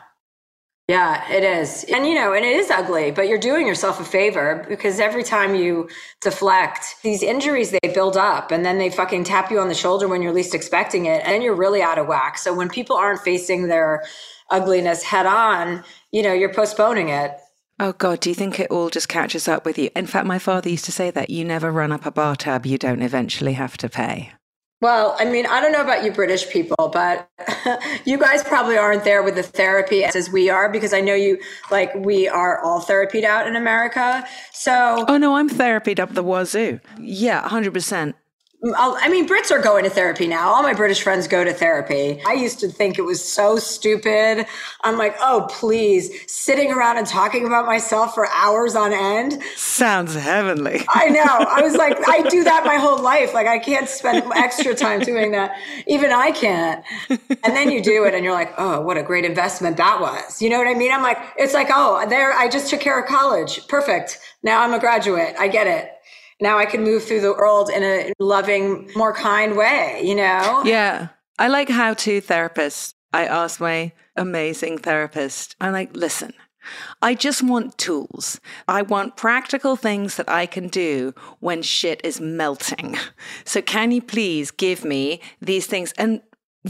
Yeah, 0.92 1.26
it 1.32 1.42
is. 1.42 1.84
And 1.84 2.06
you 2.06 2.14
know, 2.14 2.34
and 2.34 2.44
it 2.44 2.54
is 2.54 2.70
ugly, 2.70 3.12
but 3.12 3.26
you're 3.26 3.38
doing 3.38 3.66
yourself 3.66 3.98
a 3.98 4.04
favor 4.04 4.66
because 4.68 5.00
every 5.00 5.22
time 5.22 5.54
you 5.54 5.88
deflect, 6.20 6.96
these 7.02 7.22
injuries 7.22 7.70
they 7.70 7.88
build 7.94 8.14
up 8.14 8.50
and 8.50 8.62
then 8.62 8.76
they 8.76 8.90
fucking 8.90 9.24
tap 9.24 9.50
you 9.50 9.58
on 9.58 9.68
the 9.68 9.74
shoulder 9.74 10.06
when 10.06 10.20
you're 10.20 10.34
least 10.34 10.54
expecting 10.54 11.06
it 11.06 11.22
and 11.24 11.42
you're 11.42 11.54
really 11.54 11.80
out 11.80 11.96
of 11.96 12.08
whack. 12.08 12.36
So 12.36 12.52
when 12.52 12.68
people 12.68 12.94
aren't 12.94 13.22
facing 13.22 13.68
their 13.68 14.04
ugliness 14.50 15.02
head 15.02 15.24
on, 15.24 15.82
you 16.10 16.22
know, 16.22 16.34
you're 16.34 16.52
postponing 16.52 17.08
it. 17.08 17.40
Oh 17.80 17.92
God, 17.92 18.20
do 18.20 18.28
you 18.28 18.34
think 18.34 18.60
it 18.60 18.70
all 18.70 18.90
just 18.90 19.08
catches 19.08 19.48
up 19.48 19.64
with 19.64 19.78
you? 19.78 19.88
In 19.96 20.06
fact, 20.06 20.26
my 20.26 20.38
father 20.38 20.68
used 20.68 20.84
to 20.84 20.92
say 20.92 21.10
that 21.10 21.30
you 21.30 21.42
never 21.42 21.72
run 21.72 21.90
up 21.90 22.04
a 22.04 22.10
bar 22.10 22.36
tab 22.36 22.66
you 22.66 22.76
don't 22.76 23.00
eventually 23.00 23.54
have 23.54 23.78
to 23.78 23.88
pay. 23.88 24.32
Well, 24.82 25.14
I 25.20 25.26
mean, 25.26 25.46
I 25.46 25.60
don't 25.60 25.70
know 25.70 25.80
about 25.80 26.02
you 26.02 26.10
British 26.10 26.50
people, 26.50 26.90
but 26.92 27.30
you 28.04 28.18
guys 28.18 28.42
probably 28.42 28.76
aren't 28.76 29.04
there 29.04 29.22
with 29.22 29.36
the 29.36 29.42
therapy 29.44 30.02
as 30.02 30.28
we 30.28 30.50
are 30.50 30.68
because 30.68 30.92
I 30.92 31.00
know 31.00 31.14
you 31.14 31.38
like 31.70 31.94
we 31.94 32.26
are 32.26 32.58
all 32.64 32.80
therapied 32.80 33.22
out 33.22 33.46
in 33.46 33.54
America. 33.54 34.26
So 34.50 35.04
Oh 35.06 35.18
no, 35.18 35.36
I'm 35.36 35.48
therapied 35.48 36.00
up 36.00 36.14
the 36.14 36.24
wazoo. 36.24 36.80
Yeah, 36.98 37.48
100%. 37.48 38.14
I 38.64 39.08
mean, 39.08 39.28
Brits 39.28 39.50
are 39.50 39.60
going 39.60 39.82
to 39.82 39.90
therapy 39.90 40.28
now. 40.28 40.48
All 40.50 40.62
my 40.62 40.72
British 40.72 41.02
friends 41.02 41.26
go 41.26 41.42
to 41.42 41.52
therapy. 41.52 42.22
I 42.24 42.34
used 42.34 42.60
to 42.60 42.68
think 42.68 42.96
it 42.96 43.02
was 43.02 43.22
so 43.22 43.56
stupid. 43.56 44.46
I'm 44.82 44.96
like, 44.96 45.16
oh, 45.20 45.48
please, 45.50 46.10
sitting 46.30 46.70
around 46.70 46.98
and 46.98 47.06
talking 47.06 47.44
about 47.44 47.66
myself 47.66 48.14
for 48.14 48.28
hours 48.28 48.76
on 48.76 48.92
end. 48.92 49.42
Sounds 49.56 50.14
heavenly. 50.14 50.82
I 50.90 51.08
know. 51.08 51.24
I 51.24 51.60
was 51.60 51.74
like, 51.74 51.98
I 52.08 52.22
do 52.28 52.44
that 52.44 52.64
my 52.64 52.76
whole 52.76 53.02
life. 53.02 53.34
Like, 53.34 53.48
I 53.48 53.58
can't 53.58 53.88
spend 53.88 54.30
extra 54.36 54.76
time 54.76 55.00
doing 55.00 55.32
that. 55.32 55.56
Even 55.88 56.12
I 56.12 56.30
can't. 56.30 56.84
And 57.08 57.56
then 57.56 57.68
you 57.68 57.82
do 57.82 58.04
it 58.04 58.14
and 58.14 58.22
you're 58.24 58.32
like, 58.32 58.54
oh, 58.58 58.80
what 58.80 58.96
a 58.96 59.02
great 59.02 59.24
investment 59.24 59.76
that 59.78 60.00
was. 60.00 60.40
You 60.40 60.50
know 60.50 60.58
what 60.58 60.68
I 60.68 60.74
mean? 60.74 60.92
I'm 60.92 61.02
like, 61.02 61.18
it's 61.36 61.52
like, 61.52 61.68
oh, 61.72 62.06
there, 62.08 62.32
I 62.32 62.48
just 62.48 62.70
took 62.70 62.78
care 62.78 63.00
of 63.00 63.08
college. 63.08 63.66
Perfect. 63.66 64.20
Now 64.44 64.62
I'm 64.62 64.72
a 64.72 64.78
graduate. 64.78 65.34
I 65.36 65.48
get 65.48 65.66
it 65.66 65.90
now 66.42 66.58
I 66.58 66.66
can 66.66 66.82
move 66.82 67.04
through 67.04 67.20
the 67.20 67.32
world 67.32 67.70
in 67.70 67.82
a 67.82 68.12
loving, 68.18 68.90
more 68.96 69.14
kind 69.14 69.56
way, 69.56 70.02
you 70.04 70.14
know? 70.14 70.62
Yeah. 70.64 71.08
I 71.38 71.48
like 71.48 71.68
how 71.68 71.94
to 71.94 72.20
therapists. 72.20 72.94
I 73.12 73.26
ask 73.26 73.60
my 73.60 73.92
amazing 74.16 74.78
therapist, 74.78 75.54
I'm 75.60 75.72
like, 75.72 75.94
listen, 75.94 76.32
I 77.00 77.14
just 77.14 77.42
want 77.42 77.78
tools. 77.78 78.40
I 78.68 78.82
want 78.82 79.16
practical 79.16 79.76
things 79.76 80.16
that 80.16 80.28
I 80.28 80.46
can 80.46 80.68
do 80.68 81.14
when 81.40 81.62
shit 81.62 82.00
is 82.04 82.20
melting. 82.20 82.96
So, 83.44 83.60
can 83.60 83.90
you 83.90 84.00
please 84.00 84.50
give 84.50 84.84
me 84.84 85.20
these 85.40 85.66
things? 85.66 85.92
And 85.98 86.22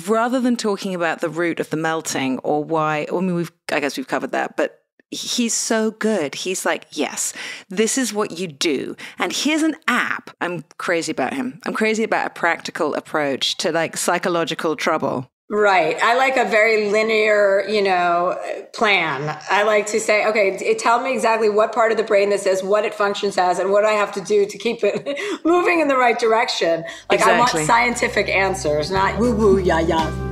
rather 0.06 0.40
than 0.40 0.56
talking 0.56 0.94
about 0.94 1.20
the 1.20 1.28
root 1.28 1.60
of 1.60 1.70
the 1.70 1.76
melting 1.76 2.38
or 2.38 2.64
why, 2.64 3.06
I 3.10 3.20
mean, 3.20 3.34
we've, 3.34 3.52
I 3.70 3.80
guess 3.80 3.96
we've 3.96 4.08
covered 4.08 4.32
that, 4.32 4.56
but 4.56 4.81
he's 5.12 5.54
so 5.54 5.90
good. 5.90 6.34
He's 6.34 6.64
like, 6.64 6.86
yes, 6.90 7.32
this 7.68 7.98
is 7.98 8.12
what 8.12 8.38
you 8.38 8.48
do. 8.48 8.96
And 9.18 9.32
here's 9.32 9.62
an 9.62 9.76
app. 9.86 10.30
I'm 10.40 10.64
crazy 10.78 11.12
about 11.12 11.34
him. 11.34 11.60
I'm 11.66 11.74
crazy 11.74 12.02
about 12.02 12.26
a 12.26 12.30
practical 12.30 12.94
approach 12.94 13.56
to 13.58 13.70
like 13.70 13.96
psychological 13.96 14.74
trouble. 14.74 15.28
Right. 15.50 16.02
I 16.02 16.16
like 16.16 16.38
a 16.38 16.46
very 16.46 16.90
linear, 16.90 17.66
you 17.68 17.82
know, 17.82 18.38
plan. 18.72 19.38
I 19.50 19.64
like 19.64 19.84
to 19.88 20.00
say, 20.00 20.26
okay, 20.26 20.74
tell 20.76 21.02
me 21.02 21.12
exactly 21.12 21.50
what 21.50 21.74
part 21.74 21.92
of 21.92 21.98
the 21.98 22.04
brain 22.04 22.30
this 22.30 22.46
is, 22.46 22.62
what 22.62 22.86
it 22.86 22.94
functions 22.94 23.36
as, 23.36 23.58
and 23.58 23.70
what 23.70 23.84
I 23.84 23.92
have 23.92 24.12
to 24.12 24.22
do 24.22 24.46
to 24.46 24.56
keep 24.56 24.78
it 24.82 25.20
moving 25.44 25.80
in 25.80 25.88
the 25.88 25.96
right 25.98 26.18
direction. 26.18 26.84
Like 27.10 27.20
exactly. 27.20 27.34
I 27.34 27.38
want 27.38 27.50
scientific 27.66 28.30
answers, 28.30 28.90
not 28.90 29.18
woo 29.18 29.34
woo 29.34 29.58
ya 29.58 29.80
ya. 29.80 30.31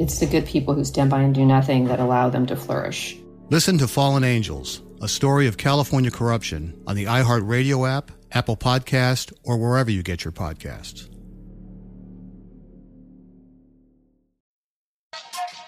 It's 0.00 0.18
the 0.18 0.24
good 0.24 0.46
people 0.46 0.72
who 0.72 0.82
stand 0.82 1.10
by 1.10 1.20
and 1.20 1.34
do 1.34 1.44
nothing 1.44 1.84
that 1.88 2.00
allow 2.00 2.30
them 2.30 2.46
to 2.46 2.56
flourish. 2.56 3.18
Listen 3.50 3.76
to 3.76 3.86
Fallen 3.86 4.24
Angels, 4.24 4.80
a 5.02 5.06
story 5.06 5.46
of 5.46 5.58
California 5.58 6.10
corruption 6.10 6.82
on 6.86 6.96
the 6.96 7.04
iHeartRadio 7.04 7.86
app, 7.86 8.10
Apple 8.32 8.56
Podcast, 8.56 9.30
or 9.44 9.58
wherever 9.58 9.90
you 9.90 10.02
get 10.02 10.24
your 10.24 10.32
podcasts. 10.32 11.06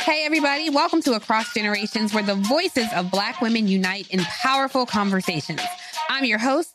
Hey, 0.00 0.24
everybody, 0.24 0.70
welcome 0.70 1.02
to 1.02 1.12
Across 1.12 1.52
Generations, 1.52 2.14
where 2.14 2.24
the 2.24 2.36
voices 2.36 2.88
of 2.94 3.10
Black 3.10 3.42
women 3.42 3.68
unite 3.68 4.08
in 4.08 4.20
powerful 4.20 4.86
conversations. 4.86 5.60
I'm 6.08 6.24
your 6.24 6.38
host, 6.38 6.74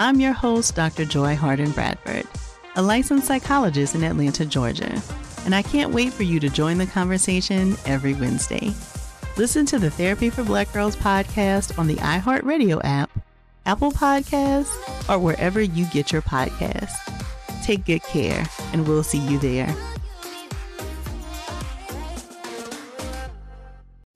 I'm 0.00 0.20
your 0.20 0.32
host, 0.32 0.76
Dr. 0.76 1.04
Joy 1.04 1.34
Harden 1.34 1.72
Bradford, 1.72 2.24
a 2.76 2.82
licensed 2.82 3.26
psychologist 3.26 3.96
in 3.96 4.04
Atlanta, 4.04 4.46
Georgia, 4.46 5.02
and 5.44 5.56
I 5.56 5.62
can't 5.62 5.92
wait 5.92 6.12
for 6.12 6.22
you 6.22 6.38
to 6.38 6.48
join 6.48 6.78
the 6.78 6.86
conversation 6.86 7.76
every 7.84 8.14
Wednesday. 8.14 8.72
Listen 9.36 9.66
to 9.66 9.76
the 9.80 9.90
Therapy 9.90 10.30
for 10.30 10.44
Black 10.44 10.72
Girls 10.72 10.94
podcast 10.94 11.76
on 11.80 11.88
the 11.88 11.96
iHeartRadio 11.96 12.80
app, 12.84 13.10
Apple 13.66 13.90
Podcasts, 13.90 14.72
or 15.10 15.18
wherever 15.18 15.60
you 15.60 15.84
get 15.86 16.12
your 16.12 16.22
podcasts. 16.22 16.94
Take 17.64 17.84
good 17.84 18.04
care, 18.04 18.46
and 18.72 18.86
we'll 18.86 19.02
see 19.02 19.18
you 19.18 19.40
there. 19.40 19.74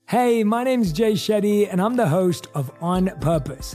Hey, 0.06 0.44
my 0.44 0.62
name's 0.62 0.92
Jay 0.92 1.14
Shetty, 1.14 1.66
and 1.68 1.82
I'm 1.82 1.96
the 1.96 2.06
host 2.06 2.46
of 2.54 2.70
On 2.80 3.08
Purpose 3.18 3.74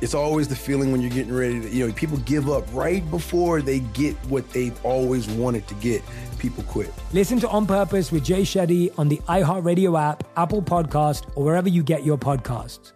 It's 0.00 0.14
always 0.14 0.48
the 0.48 0.56
feeling 0.56 0.92
when 0.92 1.00
you're 1.00 1.10
getting 1.10 1.34
ready 1.34 1.60
to, 1.60 1.68
you 1.68 1.86
know, 1.86 1.92
people 1.92 2.16
give 2.18 2.48
up 2.48 2.64
right 2.72 3.08
before 3.10 3.60
they 3.60 3.80
get 3.80 4.16
what 4.26 4.50
they've 4.52 4.84
always 4.84 5.28
wanted 5.28 5.68
to 5.68 5.74
get. 5.74 6.02
People 6.38 6.64
quit. 6.64 6.92
Listen 7.12 7.38
to 7.40 7.48
On 7.48 7.66
Purpose 7.66 8.10
with 8.10 8.24
Jay 8.24 8.42
Shetty 8.42 8.98
on 8.98 9.08
the 9.08 9.18
iHeartRadio 9.28 10.00
app, 10.00 10.24
Apple 10.36 10.62
Podcast, 10.62 11.30
or 11.34 11.44
wherever 11.44 11.68
you 11.68 11.82
get 11.82 12.04
your 12.04 12.16
podcasts. 12.16 12.92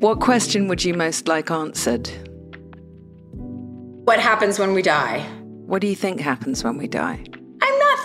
What 0.00 0.20
question 0.20 0.68
would 0.68 0.82
you 0.82 0.94
most 0.94 1.28
like 1.28 1.50
answered? 1.50 2.08
What 4.04 4.18
happens 4.18 4.58
when 4.58 4.72
we 4.72 4.82
die? 4.82 5.20
What 5.66 5.82
do 5.82 5.88
you 5.88 5.94
think 5.94 6.20
happens 6.20 6.64
when 6.64 6.78
we 6.78 6.88
die? 6.88 7.24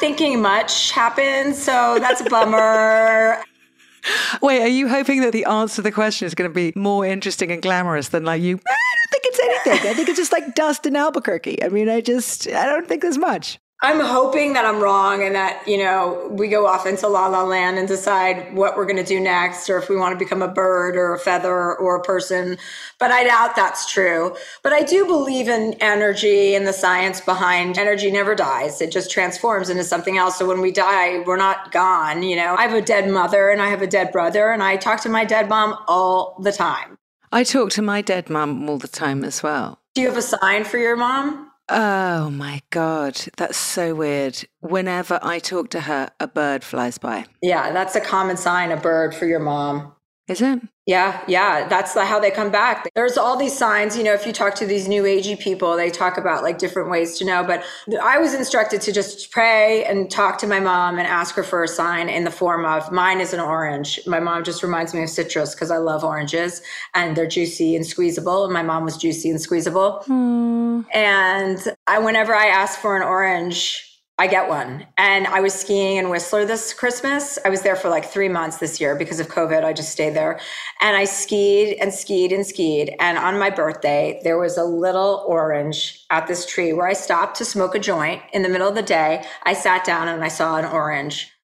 Thinking 0.06 0.40
much 0.40 0.92
happens, 0.92 1.58
so 1.58 1.98
that's 2.00 2.22
a 2.22 2.26
bummer. 2.26 3.44
Wait, 4.42 4.62
are 4.62 4.68
you 4.68 4.88
hoping 4.88 5.22
that 5.22 5.34
the 5.34 5.46
answer 5.46 5.78
to 5.78 5.82
the 5.82 5.92
question 5.92 6.28
is 6.28 6.36
going 6.36 6.48
to 6.48 6.54
be 6.54 6.72
more 6.76 7.04
interesting 7.04 7.52
and 7.52 7.60
glamorous 7.60 8.10
than 8.10 8.24
like 8.24 8.40
you? 8.40 8.54
I 8.54 8.76
don't 8.76 9.10
think 9.10 9.24
it's 9.26 9.40
anything. 9.40 9.90
I 9.90 9.94
think 9.96 10.08
it's 10.10 10.20
just 10.20 10.32
like 10.32 10.54
dust 10.54 10.86
in 10.86 10.96
Albuquerque. 10.96 11.64
I 11.64 11.70
mean, 11.70 11.90
I 11.90 12.02
just, 12.02 12.48
I 12.48 12.68
don't 12.68 12.88
think 12.88 13.02
there's 13.02 13.18
much. 13.18 13.58
I'm 13.82 14.00
hoping 14.00 14.54
that 14.54 14.66
I'm 14.66 14.82
wrong 14.82 15.22
and 15.22 15.36
that, 15.36 15.68
you 15.68 15.78
know, 15.78 16.30
we 16.32 16.48
go 16.48 16.66
off 16.66 16.86
into 16.86 17.08
la 17.10 17.28
la 17.28 17.44
land 17.44 17.78
and 17.78 17.88
decide 17.88 18.56
what 18.56 18.78
we're 18.78 18.86
going 18.86 18.96
to 18.96 19.04
do 19.04 19.20
next 19.20 19.70
or 19.70 19.78
if 19.78 19.90
we 19.90 19.98
want 19.98 20.18
to 20.18 20.24
become 20.24 20.42
a 20.42 20.48
bird 20.48 20.96
or 20.96 21.14
a 21.14 21.20
feather 21.20 21.76
or 21.76 21.98
a 21.98 22.02
person. 22.02 22.58
But 23.00 23.12
I 23.12 23.26
doubt 23.26 23.56
that's 23.56 23.92
true. 23.92 24.36
But 24.64 24.72
I 24.72 24.82
do 24.82 25.06
believe 25.06 25.50
in 25.50 25.74
energy 25.82 26.56
and 26.56 26.66
the 26.66 26.74
science 26.74 27.20
behind 27.20 27.78
energy 27.78 28.10
never 28.10 28.34
dies. 28.34 28.82
It 28.82 28.92
just 28.92 29.12
transforms 29.12 29.70
into 29.70 29.84
something 29.84 30.18
else. 30.18 30.38
So 30.38 30.48
when 30.48 30.62
we 30.62 30.72
die, 30.72 31.20
we're 31.20 31.36
not 31.36 31.74
gone. 31.74 32.24
You 32.24 32.38
know, 32.38 32.56
I 32.56 32.64
have 32.64 32.74
a 32.74 32.82
dead 32.82 33.10
mother 33.10 33.50
and 33.50 33.62
I 33.62 33.68
have 33.68 33.82
a 33.82 33.88
dead 33.88 34.12
brother 34.14 34.52
and 34.52 34.64
I 34.64 34.78
talk 34.78 35.02
to 35.02 35.10
my 35.10 35.26
dead 35.26 35.50
mom 35.50 35.78
all 35.90 36.40
the 36.42 36.54
time. 36.54 36.98
I 37.34 37.44
talk 37.44 37.72
to 37.72 37.82
my 37.82 38.02
dead 38.02 38.30
mom 38.30 38.70
all 38.70 38.78
the 38.78 38.88
time 38.88 39.26
as 39.26 39.44
well. 39.44 39.80
Do 39.96 40.02
you 40.02 40.08
have 40.08 40.18
a 40.18 40.22
sign 40.22 40.64
for 40.64 40.78
your 40.78 40.96
mom? 40.96 41.52
Oh 41.68 42.30
my 42.30 42.62
God, 42.70 43.18
that's 43.38 43.58
so 43.58 43.96
weird. 43.96 44.44
Whenever 44.60 45.20
I 45.24 45.40
talk 45.40 45.70
to 45.72 45.82
her, 45.82 46.12
a 46.20 46.28
bird 46.28 46.64
flies 46.64 47.00
by. 47.00 47.26
Yeah, 47.42 47.72
that's 47.72 47.96
a 47.96 48.02
common 48.02 48.38
sign, 48.38 48.72
a 48.72 48.78
bird 48.78 49.16
for 49.16 49.26
your 49.26 49.40
mom. 49.40 49.94
Is 50.28 50.42
it? 50.42 50.60
Yeah, 50.88 51.24
yeah, 51.28 51.68
that's 51.68 51.94
the, 51.94 52.06
how 52.06 52.20
they 52.20 52.30
come 52.32 52.52
back. 52.52 52.90
There's 52.96 53.18
all 53.18 53.38
these 53.38 53.56
signs, 53.56 53.98
you 53.98 54.04
know, 54.04 54.14
if 54.14 54.26
you 54.26 54.34
talk 54.34 54.54
to 54.56 54.66
these 54.66 54.88
new 54.88 55.04
agey 55.04 55.40
people, 55.40 55.76
they 55.76 55.90
talk 55.90 56.18
about 56.18 56.44
like 56.44 56.58
different 56.60 56.90
ways 56.90 57.18
to 57.20 57.26
know. 57.26 57.44
But 57.44 57.64
I 58.02 58.18
was 58.20 58.34
instructed 58.34 58.82
to 58.82 58.92
just 58.92 59.32
pray 59.32 59.84
and 59.86 60.10
talk 60.10 60.38
to 60.40 60.48
my 60.48 60.60
mom 60.60 60.98
and 60.98 61.08
ask 61.08 61.36
her 61.36 61.44
for 61.44 61.64
a 61.64 61.68
sign 61.68 62.10
in 62.10 62.24
the 62.24 62.32
form 62.32 62.66
of 62.66 62.92
mine 62.92 63.20
is 63.20 63.34
an 63.34 63.40
orange. 63.40 64.00
My 64.06 64.20
mom 64.20 64.44
just 64.44 64.62
reminds 64.64 64.94
me 64.94 65.04
of 65.04 65.10
citrus 65.10 65.56
because 65.56 65.72
I 65.72 65.78
love 65.78 66.04
oranges 66.04 66.62
and 66.94 67.16
they're 67.16 67.28
juicy 67.28 67.76
and 67.76 67.86
squeezable. 67.86 68.46
And 68.46 68.54
my 68.54 68.64
mom 68.64 68.84
was 68.84 68.98
juicy 68.98 69.30
and 69.32 69.42
squeezable. 69.42 70.04
Mm. 70.08 70.86
And 70.94 71.76
I, 71.88 72.00
whenever 72.00 72.36
I 72.36 72.48
ask 72.48 72.80
for 72.80 72.96
an 72.96 73.02
orange, 73.02 73.95
I 74.18 74.28
get 74.28 74.48
one. 74.48 74.88
And 74.98 75.28
I 75.28 75.42
was 75.42 75.54
skiing 75.54 75.98
in 75.98 76.10
Whistler 76.10 76.46
this 76.46 76.74
Christmas. 76.74 77.38
I 77.44 77.50
was 77.50 77.64
there 77.64 77.76
for 77.76 77.90
like 77.90 78.06
three 78.06 78.30
months 78.30 78.58
this 78.58 78.80
year 78.80 78.96
because 78.96 79.20
of 79.20 79.28
COVID. 79.28 79.66
I 79.66 79.74
just 79.74 79.92
stayed 79.92 80.14
there. 80.14 80.40
And 80.80 80.96
I 80.96 81.04
skied 81.04 81.78
and 81.82 81.94
skied 81.94 82.32
and 82.32 82.46
skied. 82.46 82.96
And 83.02 83.18
on 83.18 83.38
my 83.38 83.50
birthday, 83.50 84.22
there 84.24 84.38
was 84.38 84.58
a 84.58 84.64
little 84.64 85.26
orange 85.28 86.06
at 86.12 86.28
this 86.28 86.46
tree 86.46 86.72
where 86.72 86.88
I 86.88 86.94
stopped 86.94 87.36
to 87.38 87.46
smoke 87.46 87.76
a 87.76 87.80
joint 87.80 88.22
in 88.32 88.42
the 88.42 88.50
middle 88.50 88.70
of 88.70 88.76
the 88.76 88.82
day. 88.82 89.26
I 89.44 89.52
sat 89.54 89.84
down 89.84 90.08
and 90.08 90.24
I 90.24 90.30
saw 90.30 90.56
an 90.56 90.66
orange. 90.66 91.35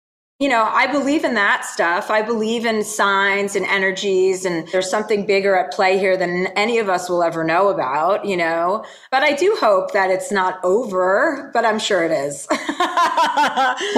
You 0.41 0.49
know, 0.49 0.63
I 0.63 0.88
believe 0.88 1.23
in 1.23 1.36
that 1.36 1.65
stuff. 1.65 2.10
I 2.10 2.23
believe 2.23 2.65
in 2.65 2.84
signs 2.84 3.56
and 3.56 3.63
energies, 3.67 4.43
and 4.43 4.67
there's 4.69 4.89
something 4.89 5.27
bigger 5.27 5.56
at 5.56 5.71
play 5.71 5.99
here 5.99 6.17
than 6.17 6.47
any 6.58 6.80
of 6.80 6.89
us 6.89 7.08
will 7.08 7.21
ever 7.21 7.43
know 7.43 7.69
about, 7.69 8.25
you 8.25 8.36
know. 8.36 8.84
But 9.12 9.21
I 9.21 9.34
do 9.34 9.56
hope 9.60 9.93
that 9.93 10.10
it's 10.10 10.32
not 10.32 10.60
over, 10.63 11.51
but 11.54 11.63
I'm 11.63 11.77
sure 11.77 12.04
it 12.04 12.10
is. 12.10 12.47
well, 12.49 12.60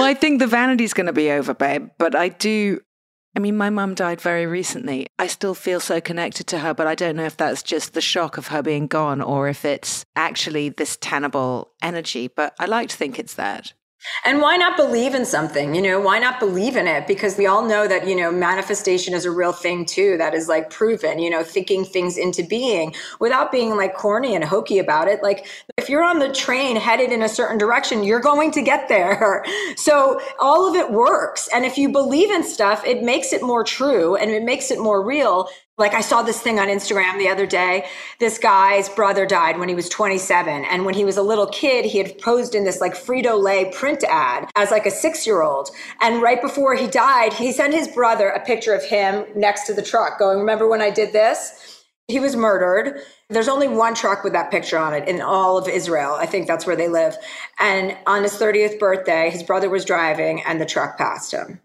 I 0.01 0.17
think 0.19 0.39
the 0.39 0.47
vanity's 0.47 0.93
going 0.93 1.06
to 1.06 1.13
be 1.13 1.32
over, 1.32 1.53
babe. 1.53 1.88
But 1.97 2.13
I 2.13 2.27
do. 2.27 2.82
I 3.38 3.39
mean, 3.39 3.56
my 3.56 3.69
mum 3.69 3.95
died 3.95 4.19
very 4.19 4.45
recently. 4.45 5.08
I 5.17 5.27
still 5.27 5.56
feel 5.56 5.79
so 5.79 6.01
connected 6.01 6.47
to 6.47 6.60
her, 6.60 6.73
but 6.73 6.88
I 6.88 6.93
don't 6.93 7.15
know 7.15 7.23
if 7.23 7.38
that's 7.38 7.63
just 7.63 7.93
the 7.93 8.01
shock 8.01 8.38
of 8.38 8.47
her 8.47 8.62
being 8.62 8.88
gone 8.88 9.21
or 9.21 9.47
if 9.47 9.63
it's 9.63 10.06
actually 10.17 10.69
this 10.69 10.97
tenable 10.99 11.71
energy. 11.82 12.27
But 12.27 12.53
I 12.60 12.65
like 12.65 12.89
to 12.89 12.97
think 12.97 13.17
it's 13.17 13.36
that. 13.36 13.71
And 14.25 14.41
why 14.41 14.57
not 14.57 14.77
believe 14.77 15.13
in 15.13 15.25
something? 15.25 15.75
You 15.75 15.81
know, 15.81 15.99
why 15.99 16.19
not 16.19 16.39
believe 16.39 16.75
in 16.75 16.87
it? 16.87 17.07
Because 17.07 17.37
we 17.37 17.45
all 17.45 17.65
know 17.65 17.87
that, 17.87 18.07
you 18.07 18.15
know, 18.15 18.31
manifestation 18.31 19.13
is 19.13 19.25
a 19.25 19.31
real 19.31 19.51
thing 19.51 19.85
too, 19.85 20.17
that 20.17 20.33
is 20.33 20.47
like 20.47 20.69
proven, 20.69 21.19
you 21.19 21.29
know, 21.29 21.43
thinking 21.43 21.85
things 21.85 22.17
into 22.17 22.43
being 22.43 22.93
without 23.19 23.51
being 23.51 23.75
like 23.75 23.93
corny 23.95 24.35
and 24.35 24.43
hokey 24.43 24.79
about 24.79 25.07
it. 25.07 25.21
Like 25.23 25.47
if 25.77 25.89
you're 25.89 26.03
on 26.03 26.19
the 26.19 26.31
train 26.31 26.75
headed 26.75 27.11
in 27.11 27.23
a 27.23 27.29
certain 27.29 27.57
direction, 27.57 28.03
you're 28.03 28.19
going 28.19 28.51
to 28.51 28.61
get 28.61 28.87
there. 28.89 29.45
So 29.75 30.21
all 30.39 30.67
of 30.67 30.75
it 30.75 30.91
works. 30.91 31.49
And 31.53 31.65
if 31.65 31.77
you 31.77 31.89
believe 31.91 32.29
in 32.31 32.43
stuff, 32.43 32.85
it 32.85 33.03
makes 33.03 33.33
it 33.33 33.41
more 33.41 33.63
true 33.63 34.15
and 34.15 34.29
it 34.31 34.43
makes 34.43 34.71
it 34.71 34.79
more 34.79 35.03
real. 35.03 35.49
Like 35.77 35.95
I 35.95 36.01
saw 36.01 36.21
this 36.21 36.39
thing 36.39 36.59
on 36.59 36.67
Instagram 36.67 37.17
the 37.17 37.29
other 37.29 37.47
day. 37.47 37.86
This 38.19 38.38
guy's 38.38 38.89
brother 38.89 39.25
died 39.25 39.57
when 39.57 39.69
he 39.69 39.73
was 39.73 39.89
27. 39.89 40.65
And 40.65 40.86
when 40.86 40.93
he 40.93 41.03
was 41.03 41.17
a 41.17 41.23
little 41.23 41.47
kid, 41.47 41.86
he 41.86 41.97
had 41.97 42.19
posed 42.19 42.53
in 42.53 42.63
this 42.63 42.79
like 42.79 42.93
Frito 42.93 43.41
Lay 43.41 43.71
print 43.71 44.03
ad 44.07 44.49
as 44.55 44.69
like 44.69 44.86
a 44.86 44.91
six 44.91 45.25
year 45.25 45.41
old. 45.41 45.71
And 45.99 46.21
right 46.21 46.39
before 46.39 46.75
he 46.75 46.86
died, 46.86 47.33
he 47.33 47.51
sent 47.51 47.73
his 47.73 47.88
brother 47.88 48.29
a 48.29 48.45
picture 48.45 48.75
of 48.75 48.83
him 48.83 49.25
next 49.36 49.65
to 49.65 49.73
the 49.73 49.81
truck 49.81 50.19
going, 50.19 50.38
remember 50.38 50.67
when 50.67 50.81
I 50.81 50.91
did 50.91 51.12
this? 51.12 51.83
He 52.07 52.19
was 52.19 52.36
murdered. 52.36 52.99
There's 53.29 53.47
only 53.47 53.67
one 53.67 53.95
truck 53.95 54.23
with 54.23 54.33
that 54.33 54.51
picture 54.51 54.77
on 54.77 54.93
it 54.93 55.07
in 55.07 55.21
all 55.21 55.57
of 55.57 55.67
Israel. 55.67 56.13
I 56.13 56.27
think 56.27 56.45
that's 56.45 56.67
where 56.67 56.75
they 56.75 56.88
live. 56.88 57.15
And 57.59 57.97
on 58.05 58.21
his 58.21 58.33
30th 58.33 58.77
birthday, 58.77 59.31
his 59.31 59.41
brother 59.41 59.71
was 59.71 59.86
driving 59.86 60.43
and 60.43 60.62
the 60.62 60.65
truck 60.65 60.99
passed 60.99 61.31
him. 61.31 61.62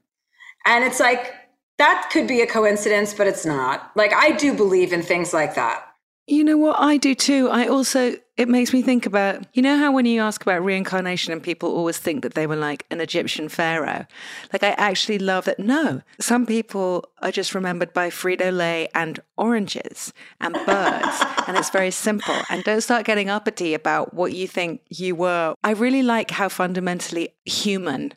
And 0.65 0.85
it's 0.85 1.01
like, 1.01 1.33
that 1.79 2.11
could 2.13 2.27
be 2.27 2.41
a 2.41 2.47
coincidence, 2.47 3.15
but 3.15 3.27
it's 3.27 3.47
not. 3.47 3.91
Like, 3.95 4.13
I 4.13 4.33
do 4.33 4.55
believe 4.55 4.93
in 4.93 5.03
things 5.03 5.33
like 5.33 5.55
that. 5.55 5.85
You 6.27 6.45
know 6.45 6.59
what? 6.59 6.79
I 6.79 6.99
do 6.99 7.15
too. 7.15 7.49
I 7.49 7.69
also, 7.69 8.15
it 8.37 8.51
makes 8.51 8.75
me 8.75 8.83
think 8.83 9.07
about, 9.07 9.47
you 9.55 9.63
know, 9.63 9.79
how 9.79 9.93
when 9.93 10.05
you 10.05 10.21
ask 10.21 10.43
about 10.43 10.63
reincarnation 10.63 11.33
and 11.33 11.43
people 11.43 11.75
always 11.75 11.97
think 11.97 12.23
that 12.23 12.35
they 12.35 12.47
were 12.47 12.57
like 12.57 12.85
an 12.91 13.01
Egyptian 13.01 13.49
pharaoh? 13.49 14.05
Like, 14.53 14.63
I 14.63 14.73
actually 14.73 15.21
love 15.21 15.47
that. 15.47 15.59
No, 15.59 16.03
some 16.21 16.45
people 16.45 17.09
are 17.23 17.31
just 17.31 17.55
remembered 17.55 17.95
by 17.95 18.11
Frito 18.11 18.55
Lay 18.55 18.89
and 18.95 19.21
oranges 19.39 20.13
and 20.39 20.53
birds. 20.67 21.25
and 21.47 21.57
it's 21.57 21.71
very 21.71 21.91
simple. 21.91 22.37
And 22.51 22.63
don't 22.63 22.83
start 22.83 23.07
getting 23.07 23.31
uppity 23.31 23.73
about 23.73 24.13
what 24.13 24.35
you 24.35 24.47
think 24.47 24.83
you 24.91 25.15
were. 25.15 25.55
I 25.65 25.71
really 25.71 26.03
like 26.03 26.33
how 26.33 26.51
fundamentally 26.51 27.31
human 27.47 28.13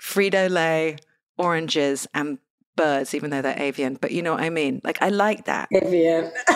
Frito 0.00 0.48
Lay, 0.48 0.98
oranges, 1.38 2.06
and 2.14 2.38
birds, 2.76 3.14
even 3.14 3.30
though 3.30 3.42
they're 3.42 3.60
avian. 3.60 3.98
But 4.00 4.12
you 4.12 4.22
know 4.22 4.32
what 4.32 4.42
I 4.42 4.50
mean? 4.50 4.80
Like, 4.84 5.00
I 5.02 5.08
like 5.08 5.46
that. 5.46 5.68
Avian. 5.72 6.30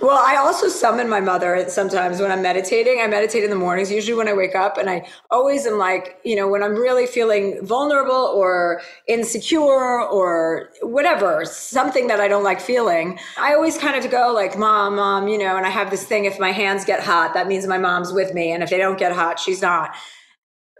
well, 0.00 0.18
I 0.18 0.36
also 0.38 0.68
summon 0.68 1.08
my 1.08 1.20
mother 1.20 1.64
sometimes 1.68 2.20
when 2.20 2.30
I'm 2.30 2.42
meditating. 2.42 3.00
I 3.00 3.06
meditate 3.06 3.44
in 3.44 3.50
the 3.50 3.56
mornings, 3.56 3.90
usually 3.90 4.16
when 4.16 4.28
I 4.28 4.34
wake 4.34 4.54
up. 4.54 4.78
And 4.78 4.88
I 4.88 5.06
always 5.30 5.66
am 5.66 5.78
like, 5.78 6.18
you 6.24 6.36
know, 6.36 6.48
when 6.48 6.62
I'm 6.62 6.74
really 6.74 7.06
feeling 7.06 7.58
vulnerable 7.64 8.14
or 8.14 8.82
insecure 9.06 10.02
or 10.02 10.70
whatever, 10.82 11.44
something 11.44 12.06
that 12.08 12.20
I 12.20 12.28
don't 12.28 12.44
like 12.44 12.60
feeling, 12.60 13.18
I 13.38 13.54
always 13.54 13.78
kind 13.78 14.02
of 14.02 14.10
go 14.10 14.32
like, 14.32 14.58
mom, 14.58 14.96
mom, 14.96 15.28
you 15.28 15.38
know, 15.38 15.56
and 15.56 15.66
I 15.66 15.70
have 15.70 15.90
this 15.90 16.04
thing 16.04 16.26
if 16.26 16.38
my 16.38 16.52
hands 16.52 16.84
get 16.84 17.00
hot, 17.00 17.34
that 17.34 17.48
means 17.48 17.66
my 17.66 17.78
mom's 17.78 18.12
with 18.12 18.34
me. 18.34 18.52
And 18.52 18.62
if 18.62 18.70
they 18.70 18.78
don't 18.78 18.98
get 18.98 19.12
hot, 19.12 19.40
she's 19.40 19.62
not 19.62 19.94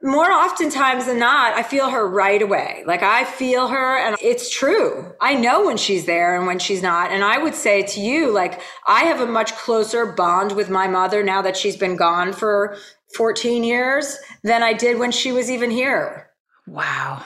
more 0.03 0.31
oftentimes 0.31 1.07
than 1.07 1.19
not, 1.19 1.55
I 1.55 1.63
feel 1.63 1.91
her 1.91 2.09
right 2.09 2.41
away. 2.41 2.85
Like 2.87 3.03
I 3.03 3.25
feel 3.25 3.69
her 3.69 3.99
and 3.99 4.17
it's 4.23 4.51
true. 4.51 5.13
I 5.21 5.35
know 5.35 5.67
when 5.67 5.77
she's 5.77 6.07
there 6.07 6.37
and 6.37 6.47
when 6.47 6.59
she's 6.59 6.83
not. 6.83 7.11
And 7.11 7.25
I 7.25 7.39
would 7.39 7.55
say 7.55 7.83
to 7.83 8.01
you, 8.01 8.33
like, 8.33 8.61
I 8.87 9.05
have 9.05 9.21
a 9.21 9.27
much 9.27 9.55
closer 9.57 10.07
bond 10.07 10.53
with 10.53 10.71
my 10.71 10.87
mother 10.87 11.23
now 11.23 11.43
that 11.43 11.57
she's 11.57 11.77
been 11.77 11.97
gone 11.97 12.33
for 12.33 12.77
14 13.17 13.65
years 13.65 14.19
than 14.43 14.63
I 14.63 14.73
did 14.73 14.99
when 14.99 15.11
she 15.11 15.33
was 15.33 15.51
even 15.51 15.71
here. 15.71 16.31
Wow. 16.67 17.25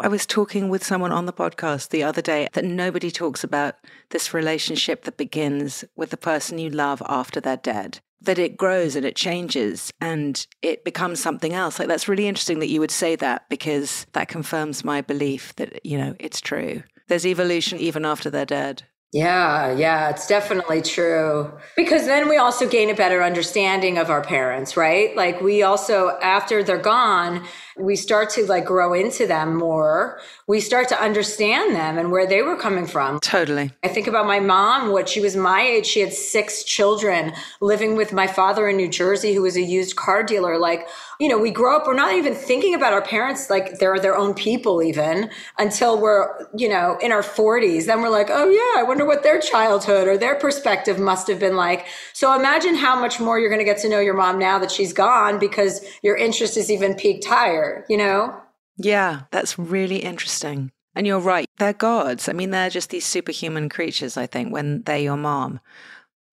I 0.00 0.08
was 0.08 0.26
talking 0.26 0.68
with 0.68 0.84
someone 0.84 1.10
on 1.10 1.26
the 1.26 1.32
podcast 1.32 1.88
the 1.88 2.04
other 2.04 2.22
day 2.22 2.48
that 2.52 2.64
nobody 2.64 3.10
talks 3.10 3.42
about 3.42 3.74
this 4.10 4.32
relationship 4.32 5.04
that 5.04 5.16
begins 5.16 5.84
with 5.96 6.10
the 6.10 6.16
person 6.16 6.58
you 6.58 6.70
love 6.70 7.02
after 7.06 7.40
they're 7.40 7.56
dead 7.56 8.00
that 8.20 8.38
it 8.38 8.56
grows 8.56 8.96
and 8.96 9.06
it 9.06 9.16
changes 9.16 9.92
and 10.00 10.46
it 10.62 10.84
becomes 10.84 11.20
something 11.20 11.52
else. 11.52 11.78
Like 11.78 11.88
that's 11.88 12.08
really 12.08 12.26
interesting 12.26 12.58
that 12.58 12.68
you 12.68 12.80
would 12.80 12.90
say 12.90 13.16
that 13.16 13.48
because 13.48 14.06
that 14.12 14.28
confirms 14.28 14.84
my 14.84 15.00
belief 15.00 15.54
that, 15.56 15.84
you 15.84 15.96
know, 15.96 16.14
it's 16.18 16.40
true. 16.40 16.82
There's 17.08 17.26
evolution 17.26 17.78
even 17.78 18.04
after 18.04 18.28
they're 18.30 18.44
dead. 18.44 18.82
Yeah, 19.12 19.72
yeah, 19.72 20.10
it's 20.10 20.26
definitely 20.26 20.82
true. 20.82 21.50
Because 21.76 22.04
then 22.04 22.28
we 22.28 22.36
also 22.36 22.68
gain 22.68 22.90
a 22.90 22.94
better 22.94 23.22
understanding 23.22 23.96
of 23.96 24.10
our 24.10 24.22
parents, 24.22 24.76
right? 24.76 25.16
Like 25.16 25.40
we 25.40 25.62
also, 25.62 26.18
after 26.20 26.62
they're 26.62 26.76
gone, 26.76 27.46
we 27.78 27.96
start 27.96 28.30
to 28.30 28.46
like 28.46 28.64
grow 28.64 28.92
into 28.92 29.26
them 29.26 29.56
more. 29.56 30.20
We 30.46 30.60
start 30.60 30.88
to 30.88 31.00
understand 31.00 31.74
them 31.74 31.98
and 31.98 32.10
where 32.10 32.26
they 32.26 32.42
were 32.42 32.56
coming 32.56 32.86
from. 32.86 33.20
Totally. 33.20 33.70
I 33.84 33.88
think 33.88 34.06
about 34.06 34.26
my 34.26 34.40
mom, 34.40 34.90
what 34.90 35.08
she 35.08 35.20
was 35.20 35.36
my 35.36 35.62
age. 35.62 35.86
She 35.86 36.00
had 36.00 36.12
six 36.12 36.64
children 36.64 37.32
living 37.60 37.96
with 37.96 38.12
my 38.12 38.26
father 38.26 38.68
in 38.68 38.76
New 38.76 38.88
Jersey, 38.88 39.34
who 39.34 39.42
was 39.42 39.56
a 39.56 39.62
used 39.62 39.96
car 39.96 40.22
dealer. 40.22 40.58
Like, 40.58 40.88
you 41.20 41.28
know, 41.28 41.38
we 41.38 41.50
grow 41.50 41.76
up, 41.76 41.86
we're 41.86 41.94
not 41.94 42.14
even 42.14 42.34
thinking 42.34 42.74
about 42.74 42.92
our 42.92 43.02
parents 43.02 43.50
like 43.50 43.78
they're 43.78 43.98
their 43.98 44.16
own 44.16 44.34
people, 44.34 44.82
even 44.82 45.30
until 45.58 46.00
we're, 46.00 46.46
you 46.56 46.68
know, 46.68 46.96
in 47.02 47.10
our 47.10 47.22
40s. 47.22 47.86
Then 47.86 48.02
we're 48.02 48.08
like, 48.08 48.28
oh, 48.30 48.48
yeah, 48.48 48.80
I 48.80 48.84
wonder 48.84 49.04
what 49.04 49.22
their 49.22 49.40
childhood 49.40 50.06
or 50.06 50.16
their 50.16 50.36
perspective 50.36 50.98
must 50.98 51.26
have 51.28 51.40
been 51.40 51.56
like. 51.56 51.86
So 52.12 52.34
imagine 52.34 52.76
how 52.76 52.98
much 52.98 53.18
more 53.18 53.38
you're 53.38 53.50
going 53.50 53.60
to 53.60 53.64
get 53.64 53.78
to 53.78 53.88
know 53.88 53.98
your 53.98 54.14
mom 54.14 54.38
now 54.38 54.58
that 54.60 54.70
she's 54.70 54.92
gone 54.92 55.38
because 55.38 55.84
your 56.02 56.16
interest 56.16 56.56
is 56.56 56.70
even 56.70 56.94
piqued 56.94 57.24
higher, 57.24 57.67
you 57.88 57.96
know? 57.96 58.40
Yeah, 58.76 59.22
that's 59.30 59.58
really 59.58 59.98
interesting. 59.98 60.70
And 60.94 61.06
you're 61.06 61.20
right, 61.20 61.46
they're 61.58 61.72
gods. 61.72 62.28
I 62.28 62.32
mean, 62.32 62.50
they're 62.50 62.70
just 62.70 62.90
these 62.90 63.06
superhuman 63.06 63.68
creatures, 63.68 64.16
I 64.16 64.26
think, 64.26 64.52
when 64.52 64.82
they're 64.82 64.98
your 64.98 65.16
mom. 65.16 65.60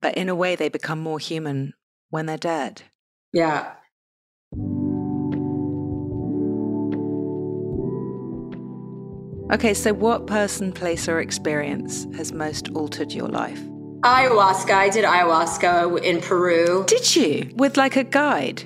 But 0.02 0.16
in 0.16 0.30
a 0.30 0.36
way, 0.36 0.56
they 0.56 0.70
become 0.70 1.00
more 1.00 1.20
human 1.20 1.74
when 2.10 2.26
they're 2.26 2.38
dead. 2.38 2.84
Yeah. 3.34 3.74
Okay, 9.54 9.76
so 9.76 9.94
what 9.94 10.26
person, 10.26 10.72
place, 10.72 11.08
or 11.08 11.20
experience 11.20 12.08
has 12.16 12.32
most 12.32 12.70
altered 12.70 13.12
your 13.12 13.28
life? 13.28 13.62
Ayahuasca. 14.02 14.72
I 14.72 14.90
did 14.90 15.06
ayahuasca 15.06 16.04
in 16.04 16.22
Peru. 16.22 16.86
Did 16.88 17.16
you? 17.16 17.52
With 17.56 17.78
like 17.78 17.96
a 17.96 18.04
guide? 18.04 18.64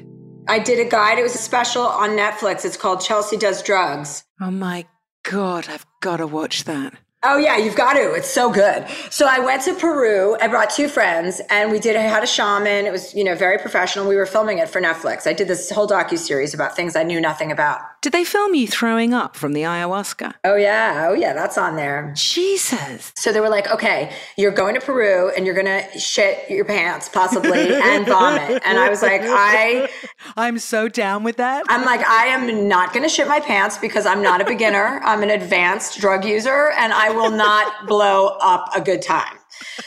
I 0.50 0.58
did 0.58 0.80
a 0.80 0.90
guide. 0.90 1.20
It 1.20 1.22
was 1.24 1.36
a 1.36 1.40
special 1.40 1.84
on 1.84 2.18
Netflix. 2.18 2.66
It's 2.66 2.76
called 2.76 3.02
Chelsea 3.02 3.38
Does 3.38 3.62
Drugs. 3.62 4.24
Oh 4.42 4.50
my 4.50 4.88
God, 5.22 5.70
I've 5.70 5.86
got 6.02 6.18
to 6.18 6.26
watch 6.26 6.64
that. 6.64 6.96
Oh 7.22 7.38
yeah, 7.38 7.58
you've 7.58 7.76
got 7.76 7.94
to. 7.94 8.14
It's 8.14 8.30
so 8.30 8.52
good. 8.52 8.88
So 9.12 9.28
I 9.30 9.40
went 9.40 9.62
to 9.64 9.76
Peru. 9.76 10.36
I 10.42 10.48
brought 10.48 10.72
two 10.72 10.88
friends, 10.88 11.40
and 11.52 11.70
we 11.70 11.78
did. 11.78 11.96
I 11.96 12.02
had 12.02 12.24
a 12.24 12.28
shaman. 12.28 12.88
It 12.88 12.92
was 12.92 13.14
you 13.14 13.24
know 13.24 13.36
very 13.36 13.60
professional. 13.60 14.08
We 14.08 14.16
were 14.16 14.26
filming 14.26 14.58
it 14.58 14.70
for 14.70 14.82
Netflix. 14.82 15.28
I 15.28 15.34
did 15.34 15.48
this 15.48 15.70
whole 15.70 15.88
docu 15.88 16.18
series 16.18 16.56
about 16.56 16.76
things 16.76 16.96
I 16.96 17.04
knew 17.04 17.22
nothing 17.22 17.52
about. 17.52 17.82
Did 18.02 18.14
they 18.14 18.24
film 18.24 18.56
you 18.56 18.66
throwing 18.66 19.14
up 19.14 19.36
from 19.36 19.52
the 19.52 19.64
ayahuasca? 19.64 20.36
Oh 20.46 20.56
yeah, 20.56 21.08
oh 21.10 21.14
yeah, 21.14 21.34
that's 21.34 21.58
on 21.58 21.76
there. 21.76 22.14
Jesus. 22.16 23.12
So 23.18 23.34
they 23.34 23.42
were 23.42 23.50
like, 23.50 23.70
okay, 23.70 24.14
you're 24.38 24.52
going 24.52 24.74
to 24.76 24.82
Peru, 24.82 25.32
and 25.36 25.46
you're 25.46 25.56
gonna 25.56 25.84
shit 26.00 26.50
your 26.50 26.64
pants 26.64 27.10
possibly 27.10 27.74
and 27.76 28.08
vomit. 28.08 28.62
And 28.66 28.80
I 28.80 28.90
was 28.90 29.02
like, 29.02 29.22
I, 29.24 29.90
I'm 30.38 30.60
so 30.60 30.88
down 30.88 31.24
with 31.24 31.38
that. 31.38 31.66
I'm 31.68 31.84
like, 31.84 32.06
I 32.08 32.28
am 32.28 32.70
not 32.70 32.94
gonna 32.94 33.10
shit 33.10 33.28
my 33.28 33.42
pants 33.42 33.78
because 33.78 34.06
I'm 34.06 34.22
not 34.22 34.40
a 34.40 34.46
beginner. 34.46 35.02
I'm 35.04 35.22
an 35.22 35.30
advanced 35.30 36.00
drug 36.00 36.24
user, 36.24 36.72
and 36.78 36.94
I 36.94 37.10
will 37.10 37.32
not 37.32 37.86
blow 37.86 38.38
up 38.42 38.70
a 38.76 38.80
good 38.82 39.02
time. 39.02 39.36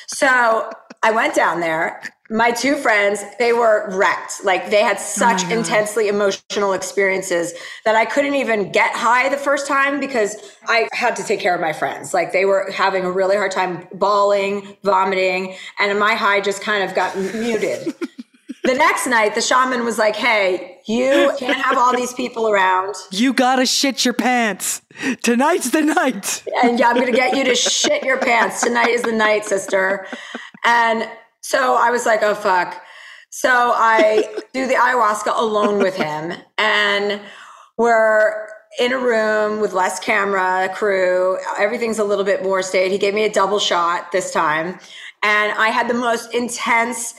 So 0.07 0.71
I 1.03 1.11
went 1.13 1.35
down 1.35 1.61
there. 1.61 2.03
My 2.33 2.51
two 2.51 2.77
friends, 2.77 3.23
they 3.39 3.53
were 3.53 3.91
wrecked. 3.91 4.43
Like 4.43 4.71
they 4.71 4.83
had 4.83 4.97
oh 4.97 5.01
such 5.01 5.45
oh 5.45 5.51
intensely 5.51 6.09
emotional 6.09 6.73
experiences 6.73 7.53
that 7.85 7.95
I 7.95 8.07
couldn't 8.07 8.35
even 8.37 8.73
get 8.73 8.95
high 8.95 9.29
the 9.29 9.37
first 9.37 9.69
time 9.69 10.01
because 10.01 10.57
I 10.67 10.89
had 10.93 11.15
to 11.17 11.25
take 11.25 11.41
care 11.41 11.55
of 11.55 11.61
my 11.61 11.75
friends. 11.75 12.15
Like 12.15 12.33
they 12.33 12.47
were 12.47 12.71
having 12.71 13.05
a 13.05 13.13
really 13.13 13.37
hard 13.37 13.51
time 13.51 13.87
bawling, 13.93 14.79
vomiting, 14.83 15.57
and 15.79 15.99
my 15.99 16.15
high 16.15 16.41
just 16.41 16.63
kind 16.63 16.83
of 16.83 16.95
got 16.97 17.15
muted. 17.17 17.95
the 18.65 18.75
next 18.75 19.07
night, 19.07 19.35
the 19.35 19.43
shaman 19.43 19.85
was 19.85 19.99
like, 19.99 20.17
hey, 20.17 20.79
you 20.87 21.33
can't 21.39 21.61
have 21.61 21.77
all 21.77 21.95
these 21.95 22.15
people 22.15 22.49
around. 22.49 22.95
You 23.11 23.35
gotta 23.35 23.67
shit 23.67 24.07
your 24.07 24.15
pants. 24.15 24.81
Tonight's 25.23 25.71
the 25.71 25.83
night. 25.83 26.45
And 26.63 26.79
yeah, 26.79 26.89
I'm 26.89 26.97
gonna 26.97 27.13
get 27.13 27.37
you 27.37 27.45
to 27.45 27.55
shit 27.55 28.05
your 28.05 28.19
pants. 28.19 28.63
Tonight 28.63 28.89
is 28.89 29.03
the 29.03 29.13
night, 29.13 29.45
sister. 29.45 30.07
And 30.65 31.07
so 31.43 31.75
I 31.75 31.91
was 31.91 32.07
like, 32.07 32.23
oh, 32.23 32.35
fuck. 32.35 32.83
So 33.31 33.51
I 33.51 34.25
do 34.55 34.67
the 34.67 34.75
ayahuasca 34.75 35.39
alone 35.39 35.79
with 35.79 35.97
him. 35.97 36.33
And 36.57 37.21
we're 37.77 38.49
in 38.79 38.93
a 38.93 38.99
room 38.99 39.61
with 39.61 39.73
less 39.73 39.99
camera 40.01 40.71
crew. 40.75 41.37
Everything's 41.59 41.99
a 41.99 42.05
little 42.05 42.25
bit 42.25 42.43
more 42.43 42.63
staid. 42.63 42.91
He 42.91 42.99
gave 42.99 43.13
me 43.13 43.25
a 43.25 43.33
double 43.33 43.59
shot 43.59 44.13
this 44.13 44.33
time. 44.33 44.79
And 45.23 45.53
I 45.53 45.69
had 45.69 45.89
the 45.89 45.95
most 45.95 46.33
intense 46.33 47.15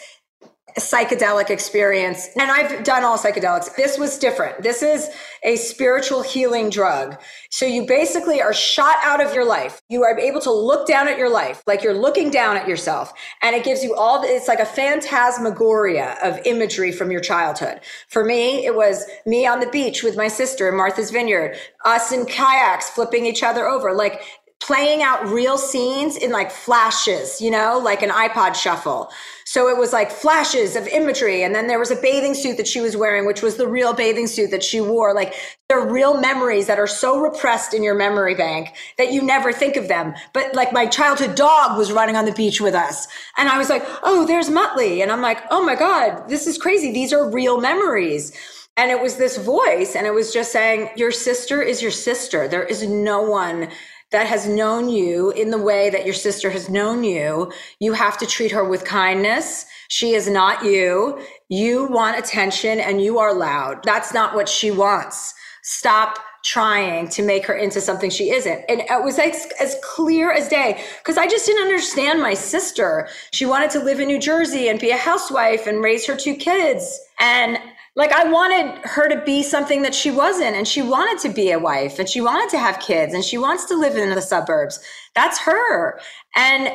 psychedelic 0.77 1.49
experience. 1.49 2.29
And 2.39 2.51
I've 2.51 2.83
done 2.83 3.03
all 3.03 3.17
psychedelics. 3.17 3.75
This 3.75 3.97
was 3.97 4.17
different. 4.17 4.63
This 4.63 4.81
is 4.81 5.09
a 5.43 5.55
spiritual 5.55 6.21
healing 6.21 6.69
drug. 6.69 7.19
So 7.49 7.65
you 7.65 7.85
basically 7.85 8.41
are 8.41 8.53
shot 8.53 8.95
out 9.03 9.23
of 9.23 9.33
your 9.33 9.45
life. 9.45 9.81
You 9.89 10.03
are 10.03 10.17
able 10.17 10.41
to 10.41 10.51
look 10.51 10.87
down 10.87 11.07
at 11.07 11.17
your 11.17 11.29
life, 11.29 11.61
like 11.67 11.83
you're 11.83 11.93
looking 11.93 12.31
down 12.31 12.57
at 12.57 12.67
yourself. 12.67 13.13
And 13.41 13.55
it 13.55 13.63
gives 13.63 13.83
you 13.83 13.95
all, 13.95 14.23
it's 14.23 14.47
like 14.47 14.59
a 14.59 14.65
phantasmagoria 14.65 16.17
of 16.23 16.39
imagery 16.45 16.91
from 16.91 17.11
your 17.11 17.21
childhood. 17.21 17.81
For 18.09 18.23
me, 18.23 18.65
it 18.65 18.75
was 18.75 19.05
me 19.25 19.45
on 19.45 19.59
the 19.59 19.69
beach 19.69 20.03
with 20.03 20.17
my 20.17 20.27
sister 20.27 20.69
in 20.69 20.75
Martha's 20.75 21.11
Vineyard, 21.11 21.57
us 21.85 22.11
in 22.11 22.25
kayaks 22.25 22.89
flipping 22.89 23.25
each 23.25 23.43
other 23.43 23.67
over. 23.67 23.93
Like 23.93 24.21
playing 24.63 25.03
out 25.03 25.27
real 25.27 25.57
scenes 25.57 26.15
in 26.15 26.31
like 26.31 26.49
flashes, 26.49 27.41
you 27.41 27.51
know, 27.51 27.77
like 27.77 28.01
an 28.01 28.09
iPod 28.09 28.55
shuffle. 28.55 29.11
So 29.43 29.67
it 29.67 29.77
was 29.77 29.91
like 29.91 30.09
flashes 30.09 30.77
of 30.77 30.87
imagery. 30.87 31.43
And 31.43 31.53
then 31.53 31.67
there 31.67 31.79
was 31.79 31.91
a 31.91 31.97
bathing 31.97 32.33
suit 32.33 32.55
that 32.55 32.67
she 32.67 32.79
was 32.79 32.95
wearing, 32.95 33.25
which 33.25 33.41
was 33.41 33.57
the 33.57 33.67
real 33.67 33.93
bathing 33.93 34.25
suit 34.25 34.51
that 34.51 34.63
she 34.63 34.79
wore. 34.79 35.13
Like 35.13 35.35
there 35.67 35.79
are 35.79 35.91
real 35.91 36.17
memories 36.17 36.67
that 36.67 36.79
are 36.79 36.87
so 36.87 37.19
repressed 37.19 37.73
in 37.73 37.83
your 37.83 37.93
memory 37.93 38.35
bank 38.35 38.73
that 38.97 39.11
you 39.11 39.21
never 39.21 39.51
think 39.51 39.75
of 39.75 39.89
them. 39.89 40.13
But 40.31 40.55
like 40.55 40.71
my 40.71 40.85
childhood 40.85 41.35
dog 41.35 41.77
was 41.77 41.91
running 41.91 42.15
on 42.15 42.23
the 42.23 42.31
beach 42.31 42.61
with 42.61 42.73
us. 42.73 43.05
And 43.37 43.49
I 43.49 43.57
was 43.57 43.69
like, 43.69 43.83
oh, 44.01 44.25
there's 44.25 44.49
Muttley. 44.49 45.03
And 45.03 45.11
I'm 45.11 45.21
like, 45.21 45.43
oh 45.51 45.63
my 45.65 45.75
God, 45.75 46.29
this 46.29 46.47
is 46.47 46.57
crazy. 46.57 46.93
These 46.93 47.11
are 47.11 47.29
real 47.29 47.59
memories. 47.59 48.31
And 48.75 48.89
it 48.89 48.99
was 48.99 49.17
this 49.17 49.37
voice, 49.37 49.95
and 49.95 50.07
it 50.07 50.15
was 50.15 50.33
just 50.33 50.51
saying, 50.51 50.89
Your 50.95 51.11
sister 51.11 51.61
is 51.61 51.79
your 51.79 51.91
sister. 51.91 52.47
There 52.47 52.63
is 52.63 52.81
no 52.81 53.21
one 53.21 53.69
that 54.13 54.27
has 54.27 54.47
known 54.47 54.89
you 54.89 55.31
in 55.31 55.49
the 55.49 55.57
way 55.57 55.89
that 55.89 56.05
your 56.05 56.13
sister 56.13 56.49
has 56.51 56.69
known 56.69 57.03
you, 57.03 57.51
you 57.79 57.93
have 57.93 58.17
to 58.19 58.25
treat 58.25 58.51
her 58.51 58.63
with 58.63 58.85
kindness. 58.85 59.65
She 59.89 60.13
is 60.13 60.29
not 60.29 60.63
you. 60.63 61.19
You 61.49 61.85
want 61.87 62.17
attention 62.17 62.79
and 62.79 63.01
you 63.01 63.19
are 63.19 63.33
loud. 63.33 63.83
That's 63.83 64.13
not 64.13 64.35
what 64.35 64.47
she 64.47 64.71
wants. 64.71 65.33
Stop 65.63 66.19
trying 66.43 67.07
to 67.07 67.23
make 67.23 67.45
her 67.45 67.55
into 67.55 67.81
something 67.81 68.09
she 68.09 68.29
isn't. 68.29 68.65
And 68.69 68.81
it 68.81 69.03
was 69.03 69.17
as 69.17 69.77
clear 69.81 70.31
as 70.31 70.47
day 70.47 70.83
because 70.99 71.17
I 71.17 71.25
just 71.25 71.45
didn't 71.45 71.63
understand 71.63 72.21
my 72.21 72.33
sister. 72.33 73.07
She 73.31 73.45
wanted 73.45 73.71
to 73.71 73.79
live 73.79 73.99
in 73.99 74.07
New 74.07 74.19
Jersey 74.19 74.67
and 74.67 74.79
be 74.79 74.91
a 74.91 74.97
housewife 74.97 75.65
and 75.67 75.81
raise 75.81 76.05
her 76.05 76.15
two 76.15 76.35
kids. 76.35 76.99
And 77.19 77.57
like 77.95 78.11
I 78.11 78.29
wanted 78.29 78.79
her 78.85 79.07
to 79.07 79.21
be 79.23 79.43
something 79.43 79.83
that 79.83 79.93
she 79.93 80.09
wasn't 80.09 80.55
and 80.55 80.67
she 80.67 80.81
wanted 80.81 81.21
to 81.27 81.33
be 81.33 81.51
a 81.51 81.59
wife 81.59 81.99
and 81.99 82.09
she 82.09 82.21
wanted 82.21 82.49
to 82.49 82.57
have 82.57 82.79
kids 82.79 83.13
and 83.13 83.23
she 83.23 83.37
wants 83.37 83.65
to 83.65 83.75
live 83.75 83.95
in 83.95 84.09
the 84.09 84.21
suburbs. 84.21 84.79
That's 85.13 85.39
her. 85.39 85.99
And 86.35 86.71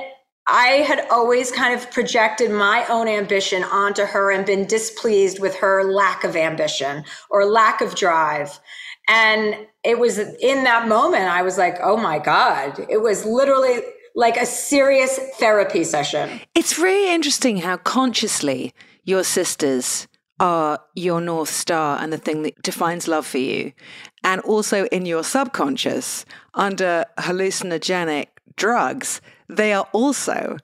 I 0.46 0.84
had 0.86 1.06
always 1.10 1.50
kind 1.50 1.74
of 1.74 1.90
projected 1.90 2.50
my 2.50 2.86
own 2.88 3.08
ambition 3.08 3.64
onto 3.64 4.04
her 4.04 4.30
and 4.30 4.46
been 4.46 4.66
displeased 4.66 5.40
with 5.40 5.56
her 5.56 5.84
lack 5.84 6.24
of 6.24 6.36
ambition 6.36 7.04
or 7.30 7.44
lack 7.44 7.80
of 7.80 7.94
drive. 7.96 8.58
And 9.08 9.66
it 9.84 9.98
was 9.98 10.18
in 10.18 10.64
that 10.64 10.88
moment 10.88 11.24
I 11.24 11.42
was 11.42 11.58
like, 11.58 11.78
"Oh 11.82 11.96
my 11.96 12.18
god." 12.18 12.86
It 12.88 13.02
was 13.02 13.24
literally 13.24 13.80
like 14.14 14.36
a 14.36 14.46
serious 14.46 15.18
therapy 15.38 15.84
session. 15.84 16.40
It's 16.54 16.78
really 16.78 17.12
interesting 17.12 17.58
how 17.58 17.76
consciously 17.76 18.72
your 19.04 19.24
sisters 19.24 20.08
are 20.40 20.80
your 20.94 21.20
North 21.20 21.48
Star 21.48 21.98
and 22.00 22.12
the 22.12 22.18
thing 22.18 22.42
that 22.42 22.62
defines 22.62 23.08
love 23.08 23.26
for 23.26 23.38
you. 23.38 23.72
And 24.22 24.40
also 24.42 24.86
in 24.86 25.06
your 25.06 25.24
subconscious, 25.24 26.24
under 26.54 27.04
hallucinogenic 27.18 28.26
drugs, 28.56 29.20
they 29.48 29.72
are 29.72 29.88
also 29.92 30.58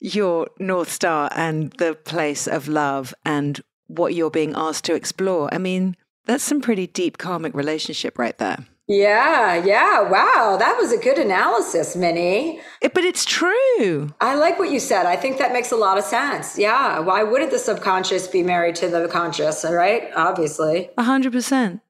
your 0.00 0.48
North 0.58 0.90
Star 0.90 1.30
and 1.34 1.72
the 1.72 1.94
place 1.94 2.46
of 2.46 2.68
love 2.68 3.14
and 3.24 3.60
what 3.86 4.14
you're 4.14 4.30
being 4.30 4.54
asked 4.56 4.84
to 4.84 4.94
explore. 4.94 5.52
I 5.52 5.58
mean, 5.58 5.96
that's 6.26 6.44
some 6.44 6.60
pretty 6.60 6.86
deep 6.86 7.18
karmic 7.18 7.54
relationship 7.54 8.18
right 8.18 8.36
there. 8.38 8.66
Yeah, 8.90 9.54
yeah. 9.64 10.00
Wow. 10.02 10.56
That 10.58 10.76
was 10.76 10.90
a 10.90 10.96
good 10.96 11.16
analysis, 11.16 11.94
Minnie. 11.94 12.60
It, 12.82 12.92
but 12.92 13.04
it's 13.04 13.24
true. 13.24 14.12
I 14.20 14.34
like 14.34 14.58
what 14.58 14.72
you 14.72 14.80
said. 14.80 15.06
I 15.06 15.14
think 15.14 15.38
that 15.38 15.52
makes 15.52 15.70
a 15.70 15.76
lot 15.76 15.96
of 15.96 16.02
sense. 16.02 16.58
Yeah. 16.58 16.98
Why 16.98 17.22
wouldn't 17.22 17.52
the 17.52 17.60
subconscious 17.60 18.26
be 18.26 18.42
married 18.42 18.74
to 18.76 18.88
the 18.88 19.06
conscious, 19.06 19.64
right? 19.64 20.10
Obviously. 20.16 20.90
A 20.98 21.04
hundred 21.04 21.30
percent. 21.30 21.82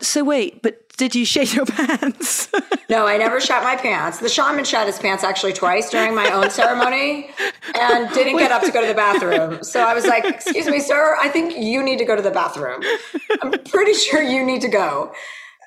So 0.00 0.24
wait, 0.24 0.62
but 0.62 0.88
did 0.96 1.14
you 1.14 1.26
shake 1.26 1.54
your 1.54 1.66
pants? 1.66 2.48
no, 2.88 3.06
I 3.06 3.18
never 3.18 3.38
shot 3.38 3.62
my 3.62 3.76
pants. 3.76 4.18
The 4.18 4.30
shaman 4.30 4.64
shot 4.64 4.86
his 4.86 4.98
pants 4.98 5.24
actually 5.24 5.52
twice 5.52 5.90
during 5.90 6.14
my 6.14 6.30
own 6.30 6.48
ceremony 6.48 7.28
and 7.78 8.10
didn't 8.14 8.38
get 8.38 8.50
up 8.50 8.62
to 8.62 8.72
go 8.72 8.80
to 8.80 8.86
the 8.86 8.94
bathroom. 8.94 9.62
So 9.62 9.82
I 9.82 9.92
was 9.92 10.06
like, 10.06 10.24
excuse 10.24 10.66
me, 10.66 10.80
sir, 10.80 11.14
I 11.20 11.28
think 11.28 11.58
you 11.58 11.82
need 11.82 11.98
to 11.98 12.06
go 12.06 12.16
to 12.16 12.22
the 12.22 12.30
bathroom. 12.30 12.82
I'm 13.42 13.52
pretty 13.64 13.92
sure 13.92 14.22
you 14.22 14.42
need 14.42 14.62
to 14.62 14.68
go. 14.68 15.12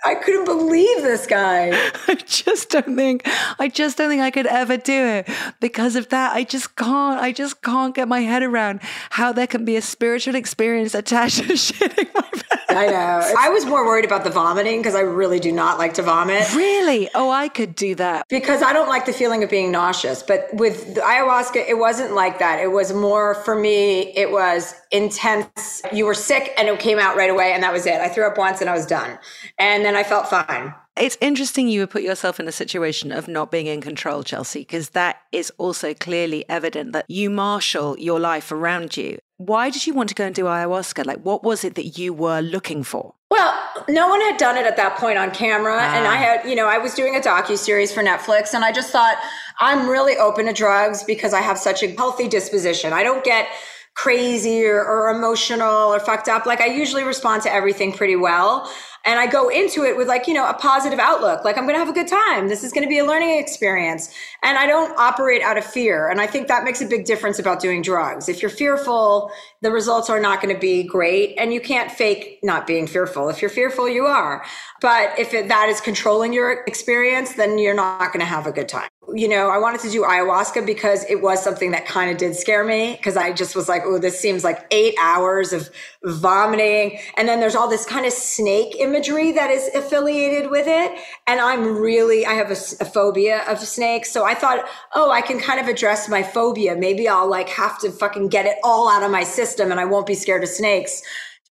I 0.04 0.16
couldn't 0.16 0.46
believe 0.46 1.02
this 1.02 1.26
guy. 1.26 1.72
I 2.08 2.16
just 2.26 2.70
don't 2.70 2.96
think 2.96 3.24
I 3.60 3.68
just 3.68 3.98
don't 3.98 4.10
think 4.10 4.22
I 4.22 4.32
could 4.32 4.48
ever 4.48 4.78
do 4.78 4.94
it 4.94 5.30
because 5.60 5.96
of 5.96 6.10
that. 6.10 6.36
I 6.36 6.44
just 6.44 6.76
can't. 6.76 7.20
I 7.20 7.32
just 7.32 7.62
can't 7.62 7.96
get 7.96 8.08
my 8.08 8.22
head 8.22 8.44
around 8.44 8.82
how 9.12 9.32
there 9.32 9.48
can 9.48 9.66
be 9.66 9.76
a 9.76 9.82
spiritual 9.82 10.36
experience 10.36 10.94
attached 10.94 11.38
to 11.38 11.44
shitting 11.54 12.14
my 12.14 12.22
pants. 12.22 12.55
I 12.76 12.88
know. 12.88 13.34
I 13.38 13.50
was 13.50 13.66
more 13.66 13.86
worried 13.86 14.06
about 14.06 14.24
the 14.24 14.30
vomiting 14.30 14.80
because 14.80 14.96
I 14.96 15.02
really 15.02 15.40
do 15.40 15.52
not 15.52 15.78
like 15.78 15.94
to 15.96 16.02
vomit. 16.02 16.54
Really? 16.54 17.10
Oh, 17.16 17.30
I 17.30 17.48
could 17.48 17.76
do 17.76 17.96
that 17.96 18.28
because 18.30 18.62
I 18.62 18.74
don't 18.74 18.90
like 18.90 19.06
the 19.06 19.14
feeling 19.14 19.44
of 19.44 19.50
being 19.50 19.72
nauseous. 19.72 20.22
But 20.24 20.50
with 20.54 20.96
ayahuasca, 20.96 21.68
it 21.68 21.78
wasn't 21.78 22.14
like 22.14 22.40
that. 22.40 22.60
It 22.60 22.72
was 22.72 22.94
more 22.94 23.36
for 23.36 23.56
me. 23.56 24.14
It 24.16 24.32
was 24.32 24.76
intense. 24.92 25.82
You 25.92 26.06
were 26.06 26.14
sick 26.14 26.54
and 26.58 26.68
it 26.68 26.80
came 26.80 27.00
out 27.00 27.16
right 27.16 27.30
away, 27.30 27.54
and 27.54 27.64
that 27.64 27.74
was 27.74 27.86
it. 27.86 28.02
I 28.02 28.10
threw 28.10 28.28
up 28.28 28.38
once 28.38 28.62
and 28.62 28.70
I 28.70 28.74
was 28.74 28.86
done. 28.86 29.18
And 29.58 29.86
then 29.86 29.96
I 29.96 30.04
felt 30.04 30.28
fine. 30.28 30.74
It's 30.98 31.18
interesting 31.20 31.68
you 31.68 31.82
would 31.82 31.90
put 31.90 32.04
yourself 32.04 32.40
in 32.40 32.48
a 32.48 32.54
situation 32.54 33.12
of 33.12 33.28
not 33.28 33.52
being 33.52 33.68
in 33.68 33.82
control, 33.82 34.24
Chelsea, 34.24 34.60
because 34.60 34.92
that 34.92 35.18
is 35.34 35.52
also 35.58 35.94
clearly 35.94 36.48
evident 36.48 36.94
that 36.94 37.10
you 37.10 37.30
marshal 37.30 38.00
your 38.00 38.18
life 38.18 38.50
around 38.50 38.96
you. 38.96 39.18
Why 39.38 39.70
did 39.70 39.86
you 39.86 39.94
want 39.94 40.10
to 40.10 40.16
go 40.16 40.26
and 40.26 40.34
do 40.34 40.46
ayahuasca? 40.46 41.06
Like, 41.06 41.20
what 41.20 41.44
was 41.44 41.64
it 41.64 41.76
that 41.76 41.98
you 41.98 42.14
were 42.14 42.40
looking 42.42 42.84
for? 42.84 43.14
Well, 43.30 43.54
no 43.90 44.08
one 44.08 44.22
had 44.22 44.38
done 44.38 44.56
it 44.56 44.66
at 44.66 44.78
that 44.78 44.98
point 44.98 45.18
on 45.18 45.32
camera, 45.32 45.78
ah. 45.78 45.96
and 45.96 46.08
I 46.08 46.16
had, 46.16 46.48
you 46.48 46.56
know, 46.56 46.68
I 46.68 46.78
was 46.78 46.94
doing 46.94 47.16
a 47.18 47.20
docu 47.20 47.58
series 47.58 47.92
for 47.92 48.02
Netflix, 48.02 48.54
and 48.54 48.64
I 48.64 48.72
just 48.72 48.92
thought 48.92 49.18
I'm 49.60 49.90
really 49.90 50.16
open 50.18 50.46
to 50.46 50.54
drugs 50.54 51.04
because 51.04 51.34
I 51.34 51.42
have 51.42 51.58
such 51.58 51.84
a 51.84 51.88
healthy 51.88 52.30
disposition. 52.30 52.94
I 52.94 53.04
don't 53.04 53.26
get 53.26 53.48
crazy 53.96 54.66
or, 54.66 54.84
or 54.84 55.10
emotional 55.10 55.94
or 55.94 56.00
fucked 56.00 56.28
up. 56.28 56.46
Like 56.46 56.62
I 56.62 56.68
usually 56.68 57.04
respond 57.04 57.44
to 57.44 57.54
everything 57.54 57.94
pretty 57.94 58.16
well 58.16 58.70
and 59.06 59.20
I 59.20 59.28
go 59.28 59.50
into 59.50 59.84
it 59.84 59.96
with 59.96 60.08
like, 60.08 60.28
you 60.28 60.34
know, 60.34 60.50
a 60.50 60.54
positive 60.54 60.98
outlook. 61.00 61.46
Like 61.46 61.58
I'm 61.58 61.66
going 61.66 61.76
to 61.76 61.80
have 61.80 61.90
a 61.90 61.94
good 61.94 62.08
time. 62.08 62.48
This 62.48 62.64
is 62.64 62.74
going 62.74 62.84
to 62.84 62.90
be 62.90 62.98
a 62.98 63.06
learning 63.06 63.38
experience. 63.38 64.14
And 64.44 64.58
I 64.58 64.66
don't 64.66 64.98
operate 64.98 65.44
out 65.44 65.58
of 65.58 65.64
fear. 65.64 66.10
And 66.10 66.20
I 66.20 66.28
think 66.28 66.48
that 66.48 66.64
makes 66.64 66.82
a 66.82 66.86
big 66.86 67.06
difference 67.06 67.38
about 67.38 67.60
doing 67.60 67.84
drugs. 67.84 68.28
If 68.28 68.42
you're 68.42 68.50
fearful, 68.50 69.32
the 69.62 69.72
results 69.72 70.10
are 70.10 70.20
not 70.20 70.42
going 70.42 70.54
to 70.54 70.60
be 70.60 70.84
great 70.84 71.36
and 71.38 71.54
you 71.54 71.60
can't 71.60 71.92
fake 71.92 72.40
not 72.44 72.68
being 72.68 72.88
fearful. 72.88 73.30
If 73.30 73.42
you're 73.42 73.50
fearful, 73.50 73.90
you 73.90 74.06
are. 74.06 74.46
But 74.82 75.18
if 75.18 75.34
it, 75.34 75.48
that 75.48 75.70
is 75.70 75.82
controlling 75.82 76.34
your 76.34 76.64
experience, 76.68 77.34
then 77.34 77.58
you're 77.58 77.74
not 77.74 78.14
going 78.14 78.20
to 78.20 78.26
have 78.26 78.46
a 78.46 78.52
good 78.52 78.70
time. 78.70 78.90
You 79.14 79.30
know, 79.30 79.50
I 79.50 79.60
wanted 79.60 79.82
to 79.82 79.90
do 79.90 80.02
ayahuasca 80.02 80.66
because 80.66 81.06
it 81.06 81.22
was 81.22 81.42
something 81.42 81.72
that 81.72 81.86
kind 81.86 82.10
of 82.12 82.18
did 82.18 82.36
scare 82.36 82.66
me 82.66 82.96
because 82.98 83.16
I 83.16 83.32
just 83.32 83.56
was 83.56 83.70
like, 83.70 83.84
oh, 83.86 84.00
this 84.00 84.20
seems 84.20 84.44
like 84.44 84.66
eight 84.72 84.96
hours 85.00 85.54
of 85.54 85.70
vomiting. 86.04 87.00
And 87.16 87.28
then 87.28 87.40
there's 87.40 87.56
all 87.56 87.70
this 87.70 87.86
kind 87.86 88.06
of 88.06 88.12
snake 88.12 88.76
imagery 88.80 89.32
that 89.32 89.52
is 89.52 89.74
affiliated 89.76 90.50
with 90.50 90.66
it. 90.68 91.00
And 91.28 91.40
I'm 91.40 91.78
really, 91.78 92.26
I 92.26 92.34
have 92.34 92.50
a, 92.50 92.58
a 92.82 92.86
phobia 92.86 93.44
of 93.48 93.60
snakes. 93.60 94.12
So 94.12 94.26
I 94.26 94.34
thought, 94.34 94.68
oh, 94.96 95.12
I 95.12 95.22
can 95.22 95.40
kind 95.40 95.60
of 95.60 95.68
address 95.68 96.10
my 96.10 96.24
phobia. 96.24 96.76
Maybe 96.76 97.08
I'll 97.08 97.30
like 97.30 97.48
have 97.50 97.80
to 97.82 97.92
fucking 97.92 98.30
get 98.30 98.48
it 98.48 98.58
all 98.64 98.90
out 98.90 99.04
of 99.04 99.12
my 99.12 99.24
system 99.24 99.55
and 99.60 99.80
I 99.80 99.86
won't 99.86 100.08
be 100.08 100.16
scared 100.16 100.44
of 100.44 100.50
snakes 100.50 101.02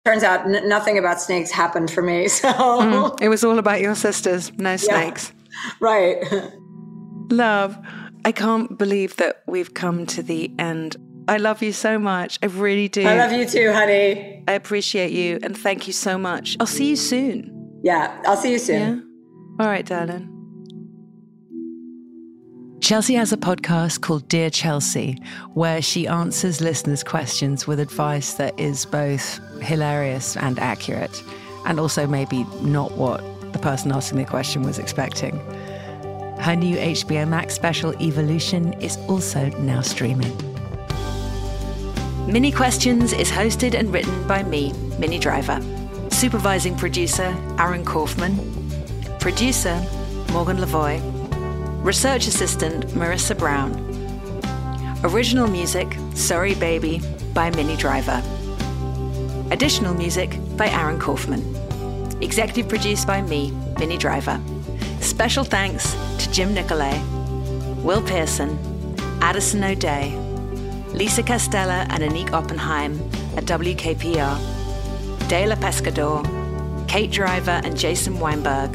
turns 0.04 0.22
out 0.22 0.46
n- 0.46 0.68
nothing 0.68 0.98
about 0.98 1.20
snakes 1.20 1.50
happened 1.50 1.90
for 1.90 2.02
me. 2.02 2.28
So 2.36 2.48
mm, 2.48 3.20
it 3.20 3.28
was 3.28 3.42
all 3.42 3.58
about 3.58 3.80
your 3.80 3.96
sisters, 3.96 4.52
no 4.56 4.76
snakes. 4.76 5.32
Yeah, 5.32 5.70
right. 5.80 6.24
Love, 7.30 7.76
I 8.24 8.30
can't 8.30 8.78
believe 8.78 9.16
that 9.16 9.42
we've 9.48 9.74
come 9.74 10.06
to 10.06 10.22
the 10.22 10.52
end 10.60 10.96
I 11.28 11.38
love 11.38 11.62
you 11.62 11.72
so 11.72 11.98
much. 11.98 12.38
I 12.42 12.46
really 12.46 12.88
do. 12.88 13.02
I 13.02 13.16
love 13.16 13.32
you 13.32 13.46
too, 13.46 13.72
honey. 13.72 14.44
I 14.46 14.52
appreciate 14.52 15.10
you 15.10 15.40
and 15.42 15.58
thank 15.58 15.86
you 15.86 15.92
so 15.92 16.16
much. 16.16 16.56
I'll 16.60 16.66
see 16.66 16.90
you 16.90 16.96
soon. 16.96 17.80
Yeah, 17.82 18.22
I'll 18.26 18.36
see 18.36 18.52
you 18.52 18.58
soon. 18.58 18.78
Yeah? 19.58 19.64
All 19.64 19.68
right, 19.68 19.84
darling. 19.84 20.35
Chelsea 22.80 23.14
has 23.14 23.32
a 23.32 23.36
podcast 23.36 24.02
called 24.02 24.28
Dear 24.28 24.50
Chelsea, 24.50 25.20
where 25.54 25.82
she 25.82 26.06
answers 26.06 26.60
listeners' 26.60 27.02
questions 27.02 27.66
with 27.66 27.80
advice 27.80 28.34
that 28.34 28.58
is 28.60 28.84
both 28.84 29.40
hilarious 29.60 30.36
and 30.36 30.58
accurate, 30.58 31.22
and 31.64 31.80
also 31.80 32.06
maybe 32.06 32.44
not 32.60 32.92
what 32.92 33.22
the 33.52 33.58
person 33.58 33.90
asking 33.90 34.18
the 34.18 34.24
question 34.24 34.62
was 34.62 34.78
expecting. 34.78 35.38
Her 36.38 36.54
new 36.54 36.76
HBO 36.76 37.26
Max 37.26 37.54
special, 37.54 37.94
Evolution, 38.00 38.74
is 38.74 38.98
also 39.08 39.48
now 39.58 39.80
streaming. 39.80 40.36
Minnie 42.26 42.52
Questions 42.52 43.12
is 43.12 43.30
hosted 43.30 43.74
and 43.74 43.92
written 43.92 44.28
by 44.28 44.42
me, 44.42 44.72
Minnie 44.98 45.18
Driver. 45.18 45.60
Supervising 46.10 46.76
producer, 46.76 47.34
Aaron 47.58 47.84
Kaufman. 47.84 48.36
Producer, 49.18 49.74
Morgan 50.30 50.58
Lavoy. 50.58 51.15
Research 51.86 52.26
assistant, 52.26 52.84
Marissa 52.88 53.38
Brown. 53.38 53.70
Original 55.04 55.46
music, 55.46 55.96
Sorry 56.14 56.52
Baby, 56.56 57.00
by 57.32 57.50
Minnie 57.50 57.76
Driver. 57.76 58.24
Additional 59.52 59.94
music 59.94 60.36
by 60.56 60.68
Aaron 60.68 60.98
Kaufman. 60.98 61.44
Executive 62.20 62.68
produced 62.68 63.06
by 63.06 63.22
me, 63.22 63.52
Minnie 63.78 63.98
Driver. 63.98 64.40
Special 65.00 65.44
thanks 65.44 65.94
to 66.18 66.28
Jim 66.32 66.52
Nicolay, 66.52 67.00
Will 67.84 68.02
Pearson, 68.02 68.58
Addison 69.22 69.62
O'Day, 69.62 70.10
Lisa 70.88 71.22
Castella 71.22 71.86
and 71.90 72.02
Anik 72.02 72.32
Oppenheim 72.32 73.00
at 73.36 73.44
WKPR, 73.44 75.28
Dela 75.28 75.54
Pescador, 75.54 76.24
Kate 76.88 77.12
Driver 77.12 77.60
and 77.62 77.78
Jason 77.78 78.18
Weinberg, 78.18 78.74